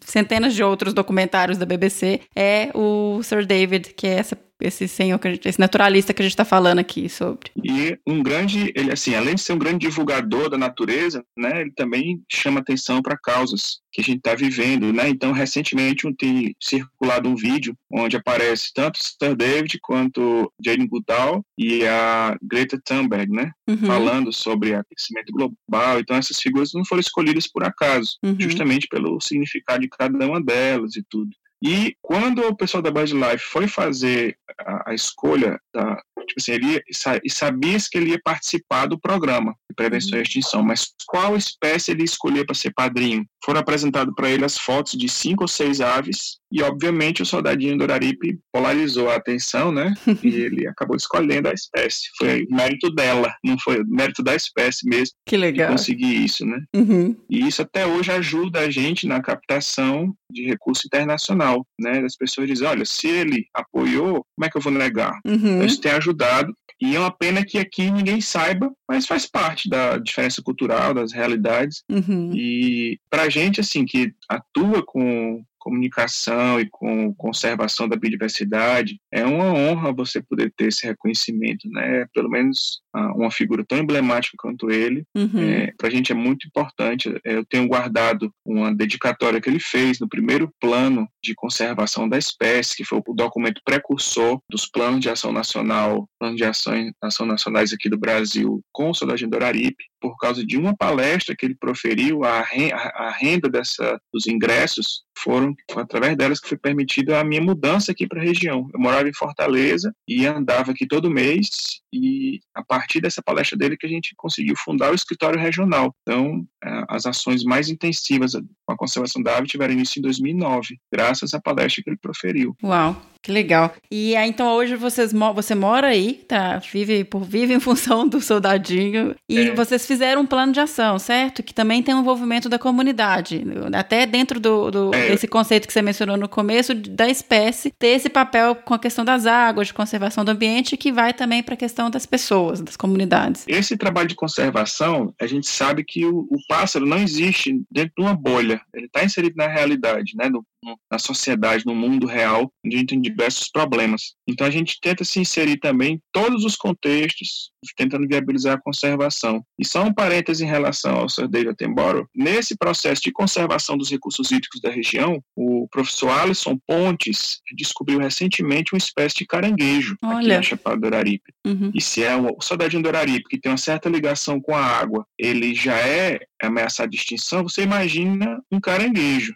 [0.00, 5.20] centenas de outros documentários da BBC, é o Sir David, que é essa esse senhor,
[5.44, 7.50] esse naturalista que a gente está falando aqui sobre.
[7.62, 11.72] E um grande, ele assim, além de ser um grande divulgador da natureza, né, ele
[11.72, 15.08] também chama atenção para causas que a gente está vivendo, né?
[15.08, 20.86] Então, recentemente um, tem circulado um vídeo onde aparece tanto o Sir David quanto Jane
[20.86, 23.50] Goodall e a Greta Thunberg, né?
[23.68, 23.78] Uhum.
[23.78, 25.98] Falando sobre aquecimento global.
[25.98, 28.36] Então, essas figuras não foram escolhidas por acaso, uhum.
[28.38, 31.30] justamente pelo significado de cada uma delas e tudo.
[31.62, 36.82] E quando o pessoal da BudLife foi fazer a, a escolha da, tipo assim, ele
[37.24, 40.22] e sabia que ele ia participar do programa de prevenção e uhum.
[40.22, 43.26] extinção, mas qual espécie ele escolheu para ser padrinho?
[43.44, 47.76] Foram apresentadas para ele as fotos de cinco ou seis aves e, obviamente, o soldadinho
[47.76, 49.92] do Araripe polarizou a atenção, né?
[50.22, 52.08] e ele acabou escolhendo a espécie.
[52.16, 55.14] Foi mérito dela, não foi mérito da espécie mesmo.
[55.26, 55.70] Que legal.
[55.70, 56.60] conseguir isso, né?
[56.74, 57.16] Uhum.
[57.28, 62.00] E isso até hoje ajuda a gente na captação de recurso internacional, né?
[62.04, 65.18] As pessoas dizem, olha, se ele apoiou, como é que eu vou negar?
[65.26, 65.62] Uhum.
[65.62, 66.52] Isso tem ajudado.
[66.80, 71.12] E é uma pena que aqui ninguém saiba, mas faz parte da diferença cultural, das
[71.12, 71.82] realidades.
[71.90, 72.30] Uhum.
[72.32, 79.52] E pra gente, assim, que atua com comunicação e com conservação da biodiversidade, é uma
[79.52, 82.06] honra você poder ter esse reconhecimento, né?
[82.14, 85.38] Pelo menos ah, uma figura tão emblemática quanto ele, uhum.
[85.38, 87.14] é, para a gente é muito importante.
[87.24, 92.16] É, eu tenho guardado uma dedicatória que ele fez no primeiro plano de conservação da
[92.16, 97.26] espécie, que foi o documento precursor dos planos de ação nacional, planos de ação, ação
[97.26, 101.44] nacionais aqui do Brasil com o Soldagem do Araripe, por causa de uma palestra que
[101.44, 107.24] ele proferiu, a renda dessa, dos ingressos foram foi através delas que foi permitida a
[107.24, 108.68] minha mudança aqui para a região.
[108.72, 113.76] Eu morava em Fortaleza e andava aqui todo mês e a partir dessa palestra dele
[113.76, 115.94] que a gente conseguiu fundar o escritório regional.
[116.02, 120.78] Então, é, as ações mais intensivas com a conservação da ave tiveram início em 2009,
[120.92, 122.56] graças à palestra que ele proferiu.
[122.62, 123.74] Uau, que legal.
[123.90, 126.56] E aí, então hoje vocês você mora aí, tá?
[126.72, 129.54] Vive por vive em função do soldadinho e é.
[129.54, 131.42] vocês fizeram um plano de ação, certo?
[131.42, 135.10] Que também tem um envolvimento da comunidade, até dentro do, do é.
[135.10, 139.04] desse conceito que você mencionou no começo da espécie ter esse papel com a questão
[139.04, 142.76] das águas, de conservação do ambiente, que vai também para a questão das pessoas, das
[142.76, 143.44] comunidades.
[143.46, 148.02] Esse trabalho de conservação, a gente sabe que o, o pássaro não existe dentro de
[148.02, 150.30] uma bolha, ele está inserido na realidade, né?
[150.30, 150.42] No,
[150.90, 154.14] na sociedade, no mundo real, onde a gente tem diversos problemas.
[154.26, 159.42] Então a gente tenta se inserir também em todos os contextos, tentando viabilizar a conservação.
[159.58, 163.90] E só um parêntese em relação ao Sir David Attenborough, nesse processo de conservação dos
[163.90, 170.18] recursos hídricos da região, o professor Alisson Pontes descobriu recentemente uma espécie de caranguejo Olha.
[170.18, 171.32] aqui na Chapada do Araripe.
[171.46, 171.70] Uhum.
[171.74, 175.06] E se é o soldadinho do Araripe, que tem uma certa ligação com a água,
[175.18, 179.34] ele já é ameaçado de extinção, você imagina um caranguejo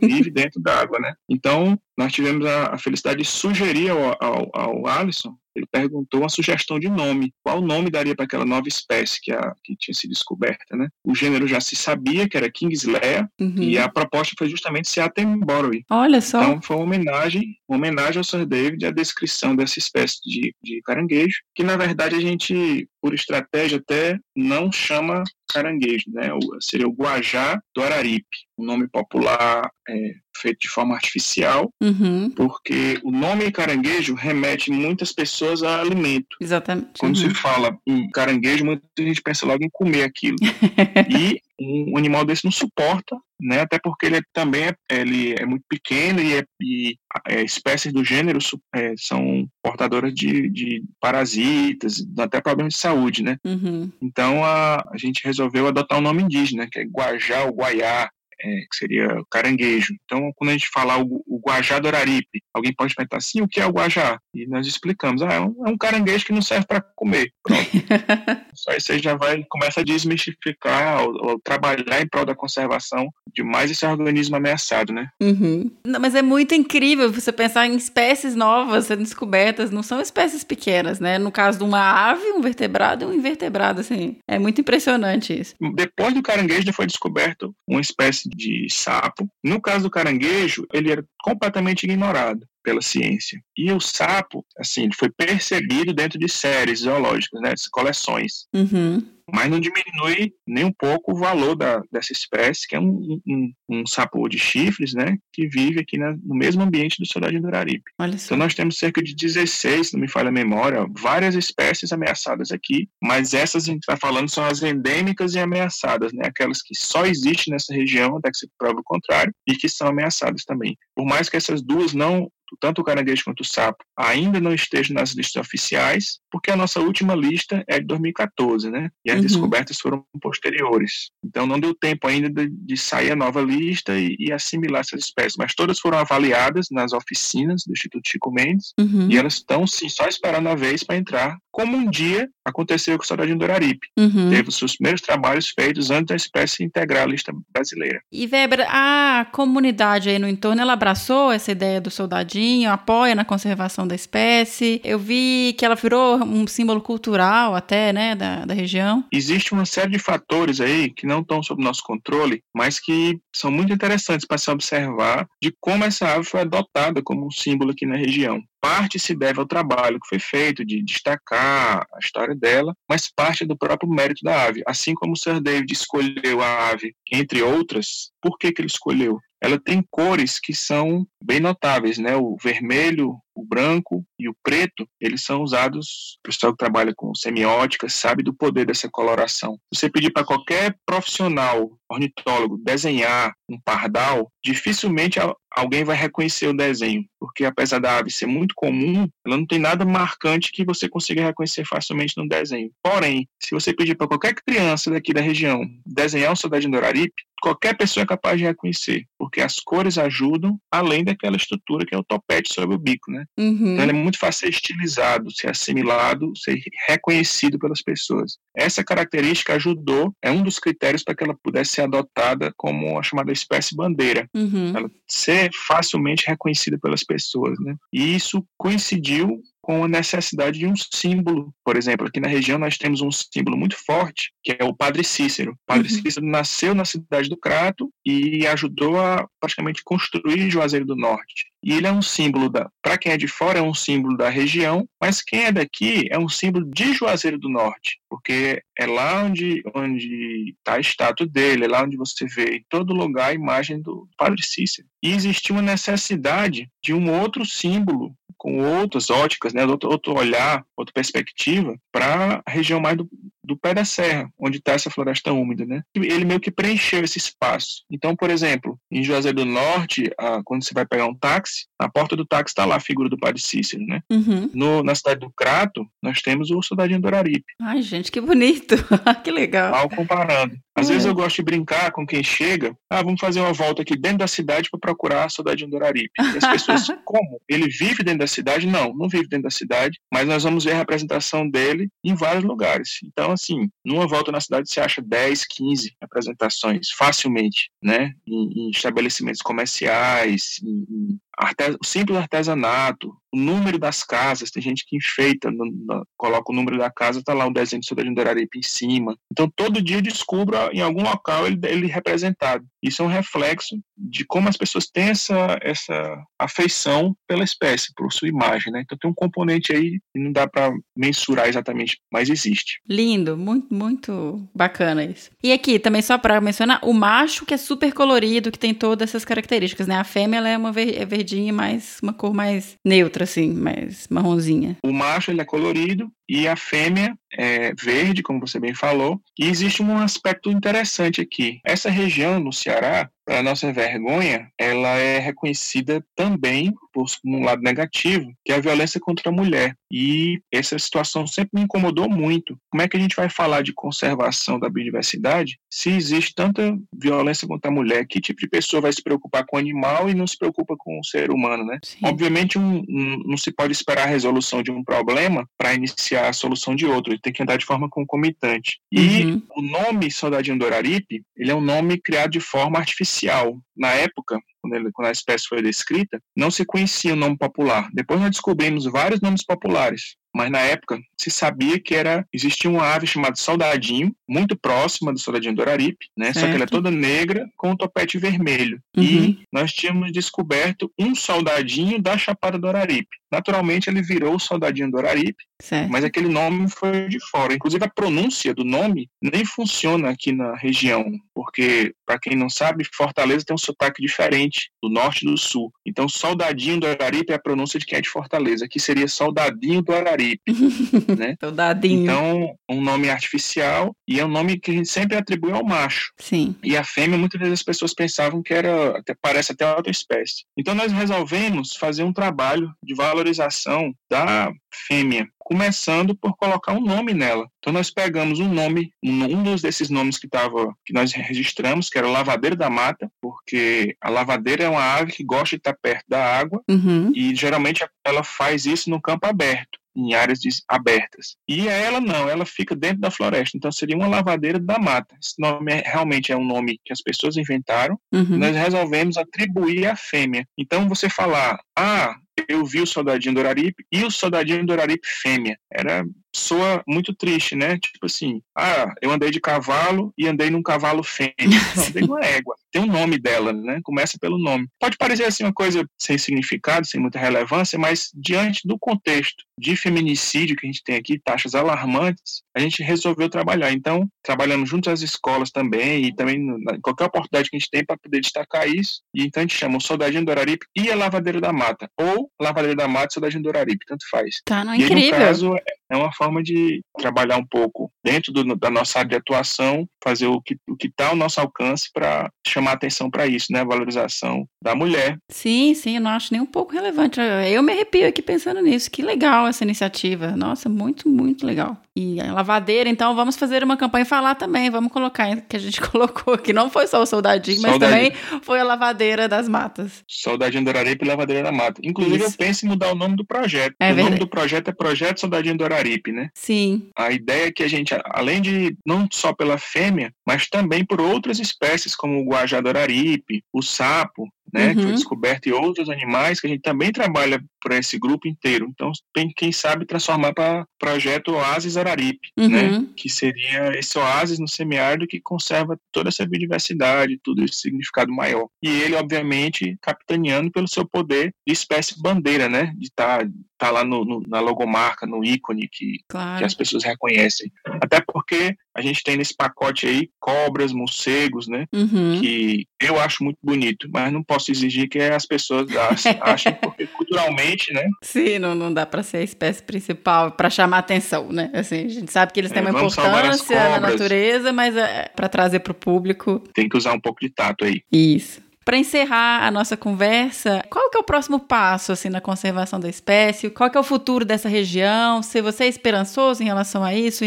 [0.00, 1.14] vive dentro d'água, né?
[1.28, 6.28] Então, nós tivemos a, a felicidade de sugerir ao, ao, ao Alisson ele perguntou uma
[6.28, 7.32] sugestão de nome.
[7.42, 10.88] Qual nome daria para aquela nova espécie que, a, que tinha sido descoberta, né?
[11.04, 13.62] O gênero já se sabia que era Kingslea uhum.
[13.62, 15.82] e a proposta foi justamente ser Attenborough.
[15.90, 16.42] Olha só.
[16.42, 20.80] Então foi uma homenagem, uma homenagem ao Sir David a descrição dessa espécie de, de
[20.82, 26.28] caranguejo, que na verdade a gente, por estratégia até, não chama caranguejo, né?
[26.60, 28.26] Seria o guajá do Araripe,
[28.58, 32.30] um nome popular é, feito de forma artificial, uhum.
[32.30, 36.36] porque o nome caranguejo remete muitas pessoas a alimento.
[36.40, 36.98] Exatamente.
[36.98, 37.28] Quando uhum.
[37.28, 40.36] se fala em caranguejo, muita gente pensa logo em comer aquilo.
[41.10, 43.60] e um animal desse não suporta, né?
[43.60, 47.92] Até porque ele é, também é, ele é muito pequeno e, é, e é, espécies
[47.92, 48.38] do gênero
[48.74, 53.36] é, são portadoras de, de, parasitas, até problemas de saúde, né?
[53.44, 53.90] Uhum.
[54.00, 58.08] Então a, a gente resolveu adotar um nome indígena, que é Guajá ou Guaiá,
[58.40, 59.94] é, que seria o caranguejo.
[60.04, 63.48] Então, quando a gente falar o, o guajá do Araripe, alguém pode perguntar assim, o
[63.48, 64.18] que é o guajá?
[64.34, 67.32] E nós explicamos, ah, é um, é um caranguejo que não serve para comer.
[67.42, 67.70] Pronto.
[68.54, 73.08] Só aí você já vai, começa a desmistificar ou, ou, trabalhar em prol da conservação
[73.32, 75.08] de mais esse organismo ameaçado, né?
[75.20, 75.70] Uhum.
[75.86, 80.42] Não, mas é muito incrível você pensar em espécies novas sendo descobertas, não são espécies
[80.44, 81.18] pequenas, né?
[81.18, 84.16] No caso de uma ave, um vertebrado e um invertebrado, assim.
[84.26, 85.54] É muito impressionante isso.
[85.74, 89.28] Depois do caranguejo foi descoberto uma espécie de sapo.
[89.42, 93.40] No caso do caranguejo, ele era completamente ignorado pela ciência.
[93.56, 98.46] E o sapo, assim, ele foi percebido dentro de séries zoológicas, né, de coleções.
[98.54, 103.20] Uhum mas não diminui nem um pouco o valor da, dessa espécie, que é um,
[103.26, 107.38] um, um sapo de chifres, né, que vive aqui na, no mesmo ambiente do Soldado
[107.38, 107.90] de Uraripe.
[108.26, 112.88] Então nós temos cerca de 16, não me falha a memória, várias espécies ameaçadas aqui,
[113.02, 117.04] mas essas a gente está falando são as endêmicas e ameaçadas, né, aquelas que só
[117.04, 120.76] existem nessa região, até que se prova o contrário, e que são ameaçadas também.
[120.94, 122.30] Por mais que essas duas não
[122.60, 126.80] tanto o caranguejo quanto o sapo, ainda não estejam nas listas oficiais, porque a nossa
[126.80, 128.90] última lista é de 2014, né?
[129.04, 129.22] E as uhum.
[129.22, 131.10] descobertas foram posteriores.
[131.24, 135.04] Então não deu tempo ainda de, de sair a nova lista e, e, assimilar essas
[135.04, 135.36] espécies.
[135.38, 139.08] Mas todas foram avaliadas nas oficinas do Instituto Chico Mendes uhum.
[139.10, 143.04] e elas estão sim só esperando a vez para entrar, como um dia aconteceu com
[143.04, 143.88] o Soldadinho do Araripe.
[143.98, 144.30] Uhum.
[144.30, 148.00] Teve os seus primeiros trabalhos feitos antes da espécie integrar a lista brasileira.
[148.12, 153.24] E Weber, a comunidade aí no entorno, ela abraçou essa ideia do soldadinho, apoia na
[153.24, 154.80] conservação da espécie.
[154.84, 159.04] Eu vi que ela virou um símbolo cultural até, né, da, da região.
[159.12, 163.50] Existe uma série de fatores aí que não estão sob nosso controle, mas que são
[163.50, 167.86] muito interessantes para se observar de como essa ave foi adotada como um símbolo aqui
[167.86, 168.40] na região.
[168.60, 173.44] Parte se deve ao trabalho que foi feito de destacar a história dela, mas parte
[173.44, 174.62] do próprio mérito da ave.
[174.66, 179.20] Assim como o Sir David escolheu a ave, entre outras, por que, que ele escolheu?
[179.40, 182.16] ela tem cores que são bem notáveis, né?
[182.16, 187.14] O vermelho, o branco e o preto, eles são usados, o pessoal que trabalha com
[187.14, 189.56] semiótica sabe do poder dessa coloração.
[189.72, 195.18] Você pedir para qualquer profissional ornitólogo desenhar um pardal, dificilmente
[195.50, 199.58] alguém vai reconhecer o desenho, porque apesar da ave ser muito comum, ela não tem
[199.58, 202.70] nada marcante que você consiga reconhecer facilmente no desenho.
[202.82, 207.22] Porém, se você pedir para qualquer criança daqui da região desenhar um soldado de Doraripe,
[207.40, 211.98] qualquer pessoa é capaz de reconhecer, porque as cores ajudam, além daquela estrutura que é
[211.98, 213.24] o topete sobre o bico, né?
[213.38, 213.72] Uhum.
[213.72, 218.38] Então ele é muito fácil ser estilizado, ser assimilado, ser reconhecido pelas pessoas.
[218.56, 223.02] Essa característica ajudou, é um dos critérios para que ela pudesse ser adotada como a
[223.02, 224.28] chamada espécie bandeira.
[224.34, 224.72] Uhum.
[224.76, 227.74] Ela ser facilmente reconhecida pelas pessoas, né?
[227.92, 231.52] E isso coincidiu com a necessidade de um símbolo.
[231.62, 235.04] Por exemplo, aqui na região nós temos um símbolo muito forte, que é o Padre
[235.04, 235.52] Cícero.
[235.52, 236.02] O Padre uhum.
[236.02, 241.52] Cícero nasceu na cidade do Crato e ajudou a praticamente construir Juazeiro do Norte.
[241.62, 244.28] E ele é um símbolo da, para quem é de fora é um símbolo da
[244.28, 249.22] região, mas quem é daqui é um símbolo de Juazeiro do Norte, porque é lá
[249.24, 253.34] onde onde está a estátua dele, é lá onde você vê em todo lugar a
[253.34, 254.86] imagem do Padre Cícero.
[255.02, 260.64] E existia uma necessidade de um outro símbolo com outras óticas, né, outro, outro olhar,
[260.76, 263.08] outra perspectiva para a região mais do,
[263.42, 265.82] do pé da serra, onde está essa floresta úmida, né?
[265.94, 267.84] Ele meio que preencheu esse espaço.
[267.90, 271.88] Então, por exemplo, em Juazeiro do Norte, ah, quando você vai pegar um táxi, na
[271.88, 274.00] porta do táxi está lá a figura do Padre Cícero, né?
[274.10, 274.50] Uhum.
[274.54, 277.52] No, na cidade do Crato, nós temos o Soldadinho do Araripe.
[277.60, 278.76] Ai, gente, que bonito!
[279.24, 279.70] que legal!
[279.70, 280.56] Mal comparando.
[280.78, 282.76] Às vezes eu gosto de brincar com quem chega.
[282.88, 286.12] Ah, vamos fazer uma volta aqui dentro da cidade para procurar a Soldadinho do Araripe.
[286.18, 287.40] E as pessoas, como?
[287.48, 288.66] Ele vive dentro da cidade?
[288.66, 292.44] Não, não vive dentro da cidade, mas nós vamos ver a representação dele em vários
[292.44, 293.00] lugares.
[293.04, 298.12] Então, assim, numa volta na cidade você acha 10, 15 apresentações facilmente, né?
[298.26, 304.84] Em, em estabelecimentos comerciais, em, em artes, simples artesanato, o número das casas, tem gente
[304.86, 308.08] que enfeita, no, no, coloca o número da casa, tá lá um desenho de Soldado
[308.08, 309.16] de em cima.
[309.30, 312.64] Então, todo dia eu descubro em algum local ele, ele representado.
[312.82, 318.12] Isso é um reflexo de como as pessoas têm essa, essa afeição pela espécie, por
[318.12, 318.82] sua imagem, né?
[318.84, 322.80] Então, tem um componente aí que não dá para mensurar exatamente, mas existe.
[322.88, 325.30] Lindo, muito, muito bacana isso.
[325.42, 329.10] E aqui, também só para mencionar, o macho que é super colorido, que tem todas
[329.10, 329.96] essas características, né?
[329.96, 334.76] A fêmea, é uma é verdinha, mais uma cor mais neutra outra, assim, mais marronzinha.
[334.84, 339.20] O macho, ele é colorido e a fêmea é verde, como você bem falou.
[339.38, 341.60] E existe um aspecto interessante aqui.
[341.64, 348.32] Essa região no Ceará, para nossa vergonha, ela é reconhecida também como um lado negativo,
[348.44, 349.76] que é a violência contra a mulher.
[349.92, 352.58] E essa situação sempre me incomodou muito.
[352.70, 357.46] Como é que a gente vai falar de conservação da biodiversidade se existe tanta violência
[357.46, 358.06] contra a mulher?
[358.06, 360.98] Que tipo de pessoa vai se preocupar com o animal e não se preocupa com
[360.98, 361.78] o ser humano, né?
[361.82, 361.98] Sim.
[362.04, 366.32] Obviamente, um, um, não se pode esperar a resolução de um problema para iniciar a
[366.32, 367.17] solução de outro.
[367.18, 368.78] Ele tem que andar de forma concomitante.
[368.92, 369.42] E Uhum.
[369.56, 373.58] o nome Soldadinho do Araripe, ele é um nome criado de forma artificial.
[373.76, 377.88] Na época, quando, a espécie foi descrita, não se conhecia o nome popular.
[377.92, 380.16] Depois nós descobrimos vários nomes populares.
[380.34, 385.18] Mas na época se sabia que era existia uma ave chamada soldadinho, muito próxima do
[385.18, 386.32] soldadinho do Araripe, né?
[386.34, 386.70] Só que ela é Certo.
[386.72, 388.78] toda negra com um topete vermelho.
[388.96, 389.02] Uhum.
[389.02, 393.08] E nós tínhamos descoberto um soldadinho da Chapada do Araripe.
[393.30, 395.90] Naturalmente ele virou o soldadinho do Araripe, Certo.
[395.90, 397.54] mas aquele nome foi de fora.
[397.54, 402.84] Inclusive a pronúncia do nome nem funciona aqui na região, porque para quem não sabe,
[402.94, 405.72] Fortaleza tem um sotaque diferente do norte e do sul.
[405.84, 408.64] Então soldadinho do Araripe é a pronúncia de quem é de Fortaleza.
[408.64, 410.42] Aqui seria soldadinho do Araripe.
[411.18, 411.36] né?
[411.40, 412.02] Soldadinho.
[412.02, 416.12] Então um nome artificial e é um nome que a gente sempre atribui ao macho.
[416.18, 416.54] Sim.
[416.62, 420.44] E a fêmea, muitas vezes as pessoas pensavam que era, até, parece até outra espécie.
[420.56, 424.50] Então nós resolvemos fazer um trabalho de valorização da
[424.86, 427.48] fêmea, começando por colocar um nome nela.
[427.58, 431.98] Então nós pegamos um nome, um, dos desses nomes que tava, que nós registramos, que
[431.98, 435.74] era o lavadeiro da mata, porque a lavadeira é uma ave que gosta de estar
[435.82, 437.10] perto da água Uhum.
[437.14, 440.38] e geralmente ela faz isso no campo aberto, em áreas
[440.68, 441.36] abertas.
[441.48, 443.56] E ela não, ela fica dentro da floresta.
[443.56, 445.16] Então seria uma lavadeira da mata.
[445.20, 447.98] Esse nome é- realmente é um nome que as pessoas inventaram.
[448.12, 448.38] Uhum.
[448.38, 450.46] Nós resolvemos atribuir à fêmea.
[450.56, 452.14] Então você falar, ah,
[452.48, 455.58] eu vi o soldadinho do Araripe e o soldadinho do Araripe fêmea.
[455.72, 457.78] Era soa muito triste, né?
[457.78, 461.34] Tipo assim, ah, eu andei de cavalo e andei num cavalo fêmea.
[461.76, 462.54] Não, andei numa égua.
[462.70, 463.80] Tem o nome dela, né?
[463.82, 464.68] Começa pelo nome.
[464.78, 469.74] Pode parecer assim uma coisa sem significado, sem muita relevância, mas diante do contexto de
[469.74, 473.72] feminicídio que a gente tem aqui, taxas alarmantes, a gente resolveu trabalhar.
[473.72, 476.46] Então, trabalhando junto às escolas também e também
[476.82, 479.00] qualquer oportunidade que a gente tem para poder destacar isso.
[479.14, 482.27] E então a gente chama o Soldadinho do Araripe e a Lavadeira da Mata, ou
[482.40, 484.40] Lavadeira da Mata e Soldadinho do Araripe, tanto faz.
[484.44, 485.18] Tá, não, E aí, no incrível.
[485.18, 485.50] caso,
[485.90, 490.26] é- uma forma de trabalhar um pouco dentro do- da nossa área de atuação, fazer
[490.26, 493.60] o que o está ao nosso alcance para chamar atenção para isso, né?
[493.60, 495.18] A valorização da mulher.
[495.30, 497.20] Sim, sim, eu não acho nem um pouco relevante.
[497.50, 498.90] Eu me arrepio aqui pensando nisso.
[498.90, 500.32] Que legal essa iniciativa.
[500.36, 501.76] Nossa, muito, muito legal.
[501.96, 504.70] E a lavadeira, então vamos fazer uma campanha e falar também.
[504.70, 506.52] Vamos colocar que a gente colocou aqui.
[506.52, 508.12] Não foi só o soldadinho, mas Soldadinho.
[508.12, 510.04] também foi a lavadeira das matas.
[510.08, 511.80] Soldadinho do Araripe e Lavadeira da Mata.
[511.84, 512.34] Inclusive, Isso.
[512.34, 513.74] eu penso em mudar o nome do projeto.
[513.80, 514.20] É o nome verdade.
[514.20, 516.30] do projeto é Projeto Soldadinho do Araripe, né?
[516.34, 516.90] Sim.
[516.96, 521.00] A ideia é que a gente, além de não só pela fêmea, mas também por
[521.00, 524.82] outras espécies, como o guajá do araripe, o sapo, né, que Uhum.
[524.84, 528.66] foi descoberto, e outros animais, que a gente também trabalha para esse grupo inteiro.
[528.70, 532.86] Então, tem, quem sabe transformar para projeto Oasis Araripe, né, Uhum.
[532.96, 538.48] que seria esse oásis no semiárido que conserva toda essa biodiversidade, todo esse significado maior.
[538.62, 543.26] E ele, obviamente, capitaneando pelo seu poder de espécie bandeira, né, de estar
[543.58, 546.44] tá lá no, no- na logomarca, no ícone que que Claro.
[546.44, 547.50] as pessoas reconhecem.
[547.82, 551.66] Até porque a gente tem nesse pacote aí cobras, morcegos, né?
[551.72, 552.20] Uhum.
[552.20, 555.68] Que eu acho muito bonito, mas não posso exigir que as pessoas
[556.22, 557.88] achem, porque culturalmente, né?
[558.02, 561.50] Sim, não, não dá pra ser a espécie principal pra chamar atenção, né?
[561.52, 565.28] Assim, a gente sabe que eles têm É, uma importância na natureza, mas é para
[565.28, 567.82] trazer pro público Tem que usar um pouco de tato aí.
[567.90, 568.47] Isso.
[568.68, 572.86] Para encerrar a nossa conversa, qual que é o próximo passo assim na conservação da
[572.86, 573.48] espécie?
[573.48, 575.22] Qual que é o futuro dessa região?
[575.22, 577.24] Se você é esperançoso em relação a isso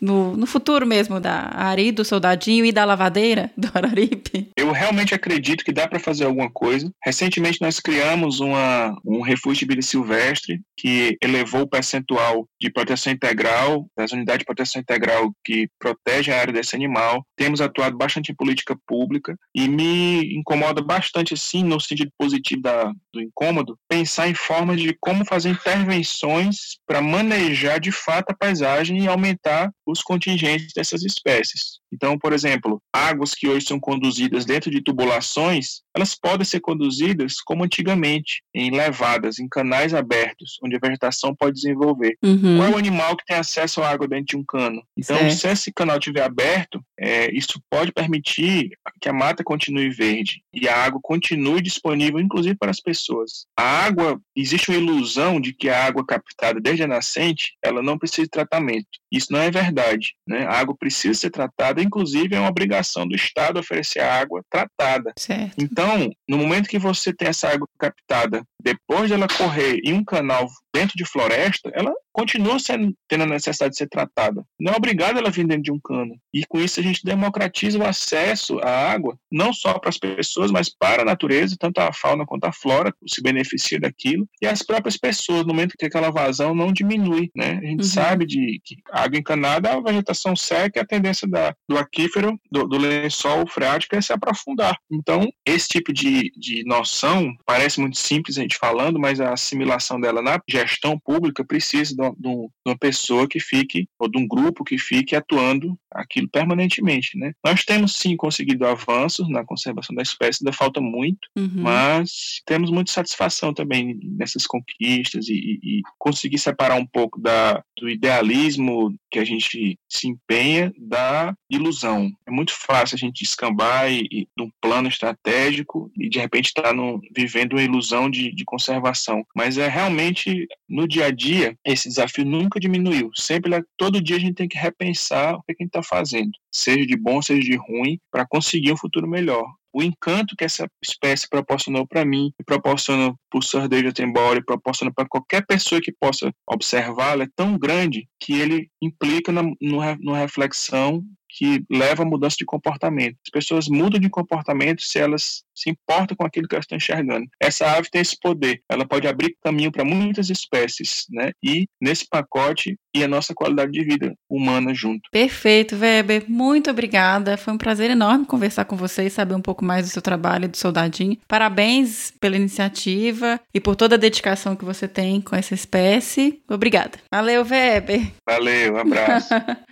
[0.00, 4.50] no, no futuro mesmo da Ari, do Soldadinho e da Lavadeira do Araripe?
[4.56, 6.88] Eu realmente acredito que dá para fazer alguma coisa.
[7.02, 13.12] Recentemente nós criamos uma, um refúgio de vida silvestre que elevou o percentual de proteção
[13.12, 17.24] integral, das unidades de proteção integral que protegem a área desse animal.
[17.36, 22.92] Temos atuado bastante em política pública e me incomoda bastante, assim, no sentido positivo da,
[23.12, 29.02] do incômodo, pensar em formas de como fazer intervenções para manejar de fato a paisagem
[29.02, 31.80] e aumentar os contingentes dessas espécies.
[31.92, 37.34] Então, por exemplo, águas que hoje são conduzidas dentro de tubulações, elas podem ser conduzidas
[37.44, 42.16] como antigamente, em levadas, em canais abertos, onde a vegetação pode desenvolver.
[42.22, 42.56] Uhum.
[42.56, 44.82] Qual é o animal que tem acesso à água dentro de um cano?
[44.96, 45.34] Então, Certo.
[45.36, 50.68] se esse canal estiver aberto, é, isso pode permitir que a mata continue verde e
[50.68, 53.46] a água continue disponível, inclusive para as pessoas.
[53.56, 57.98] A água, existe uma ilusão de que a água captada desde a nascente, ela não
[57.98, 58.86] precisa de tratamento.
[59.10, 60.14] Isso não é verdade.
[60.26, 60.44] Né?
[60.44, 65.12] A água precisa ser tratada, inclusive é uma obrigação do Estado oferecer água tratada.
[65.18, 65.54] Certo.
[65.58, 70.48] Então, no momento que você tem essa água captada depois dela correr em um canal
[70.72, 74.44] dentro de floresta, ela continua sendo, tendo a necessidade de ser tratada.
[74.60, 76.14] Não é obrigado ela vir dentro de um cano.
[76.32, 80.50] E com isso a gente democratiza o acesso à água, não só para as pessoas,
[80.50, 84.62] mas para a natureza, tanto a fauna quanto a flora se beneficia daquilo, e as
[84.62, 87.30] próprias pessoas, no momento que aquela vazão não diminui.
[87.34, 87.60] Né?
[87.62, 87.88] A gente uhum.
[87.88, 92.76] sabe de que água encanada, a vegetação seca, a tendência da, do aquífero, do, do
[92.76, 94.76] lençol freático é se aprofundar.
[94.90, 100.00] Então, esse tipo de, de noção parece muito simples a gente falando, mas a assimilação
[100.00, 104.64] dela na gestão pública precisa de, de uma pessoa que fique, ou de um grupo
[104.64, 107.32] que fique atuando aquilo permanentemente, né?
[107.44, 111.50] Nós temos sim conseguido avanços na conservação da espécie, ainda falta muito, uhum.
[111.62, 117.62] mas temos muita satisfação também nessas conquistas e, e, e, conseguir separar um pouco da,
[117.78, 122.10] do idealismo que a gente se empenha da ilusão.
[122.26, 126.46] É muito fácil a gente escambar e, e de um plano estratégico e de repente
[126.46, 126.72] estar tá
[127.14, 132.24] vivendo uma ilusão de, de conservação, mas é realmente no dia a dia esse desafio
[132.24, 133.10] nunca diminuiu.
[133.14, 135.82] Sempre, todo dia a gente tem que repensar o que, é que a gente está
[135.82, 139.44] fazendo, seja de bom, seja de ruim, para conseguir um futuro melhor.
[139.74, 144.44] O encanto que essa espécie proporcionou para mim, e proporciona para o Sir David Attenborough,
[144.44, 150.18] proporciona para qualquer pessoa que possa observá-la, é tão grande que ele implica na, numa
[150.18, 151.02] reflexão
[151.32, 153.16] que leva a mudança de comportamento.
[153.24, 157.26] As pessoas mudam de comportamento se elas se importam com aquilo que elas estão enxergando.
[157.40, 158.60] Essa ave tem esse poder.
[158.70, 161.32] Ela pode abrir caminho para muitas espécies, né?
[161.42, 165.08] E nesse pacote e a nossa qualidade de vida humana junto.
[165.10, 166.24] Perfeito, Weber.
[166.28, 167.36] Muito obrigada.
[167.36, 170.44] Foi um prazer enorme conversar com você e saber um pouco mais do seu trabalho
[170.44, 171.16] e do soldadinho.
[171.26, 176.42] Parabéns pela iniciativa e por toda a dedicação que você tem com essa espécie.
[176.48, 176.98] Obrigada.
[177.10, 178.12] Valeu, Weber.
[178.28, 179.34] Valeu, um abraço.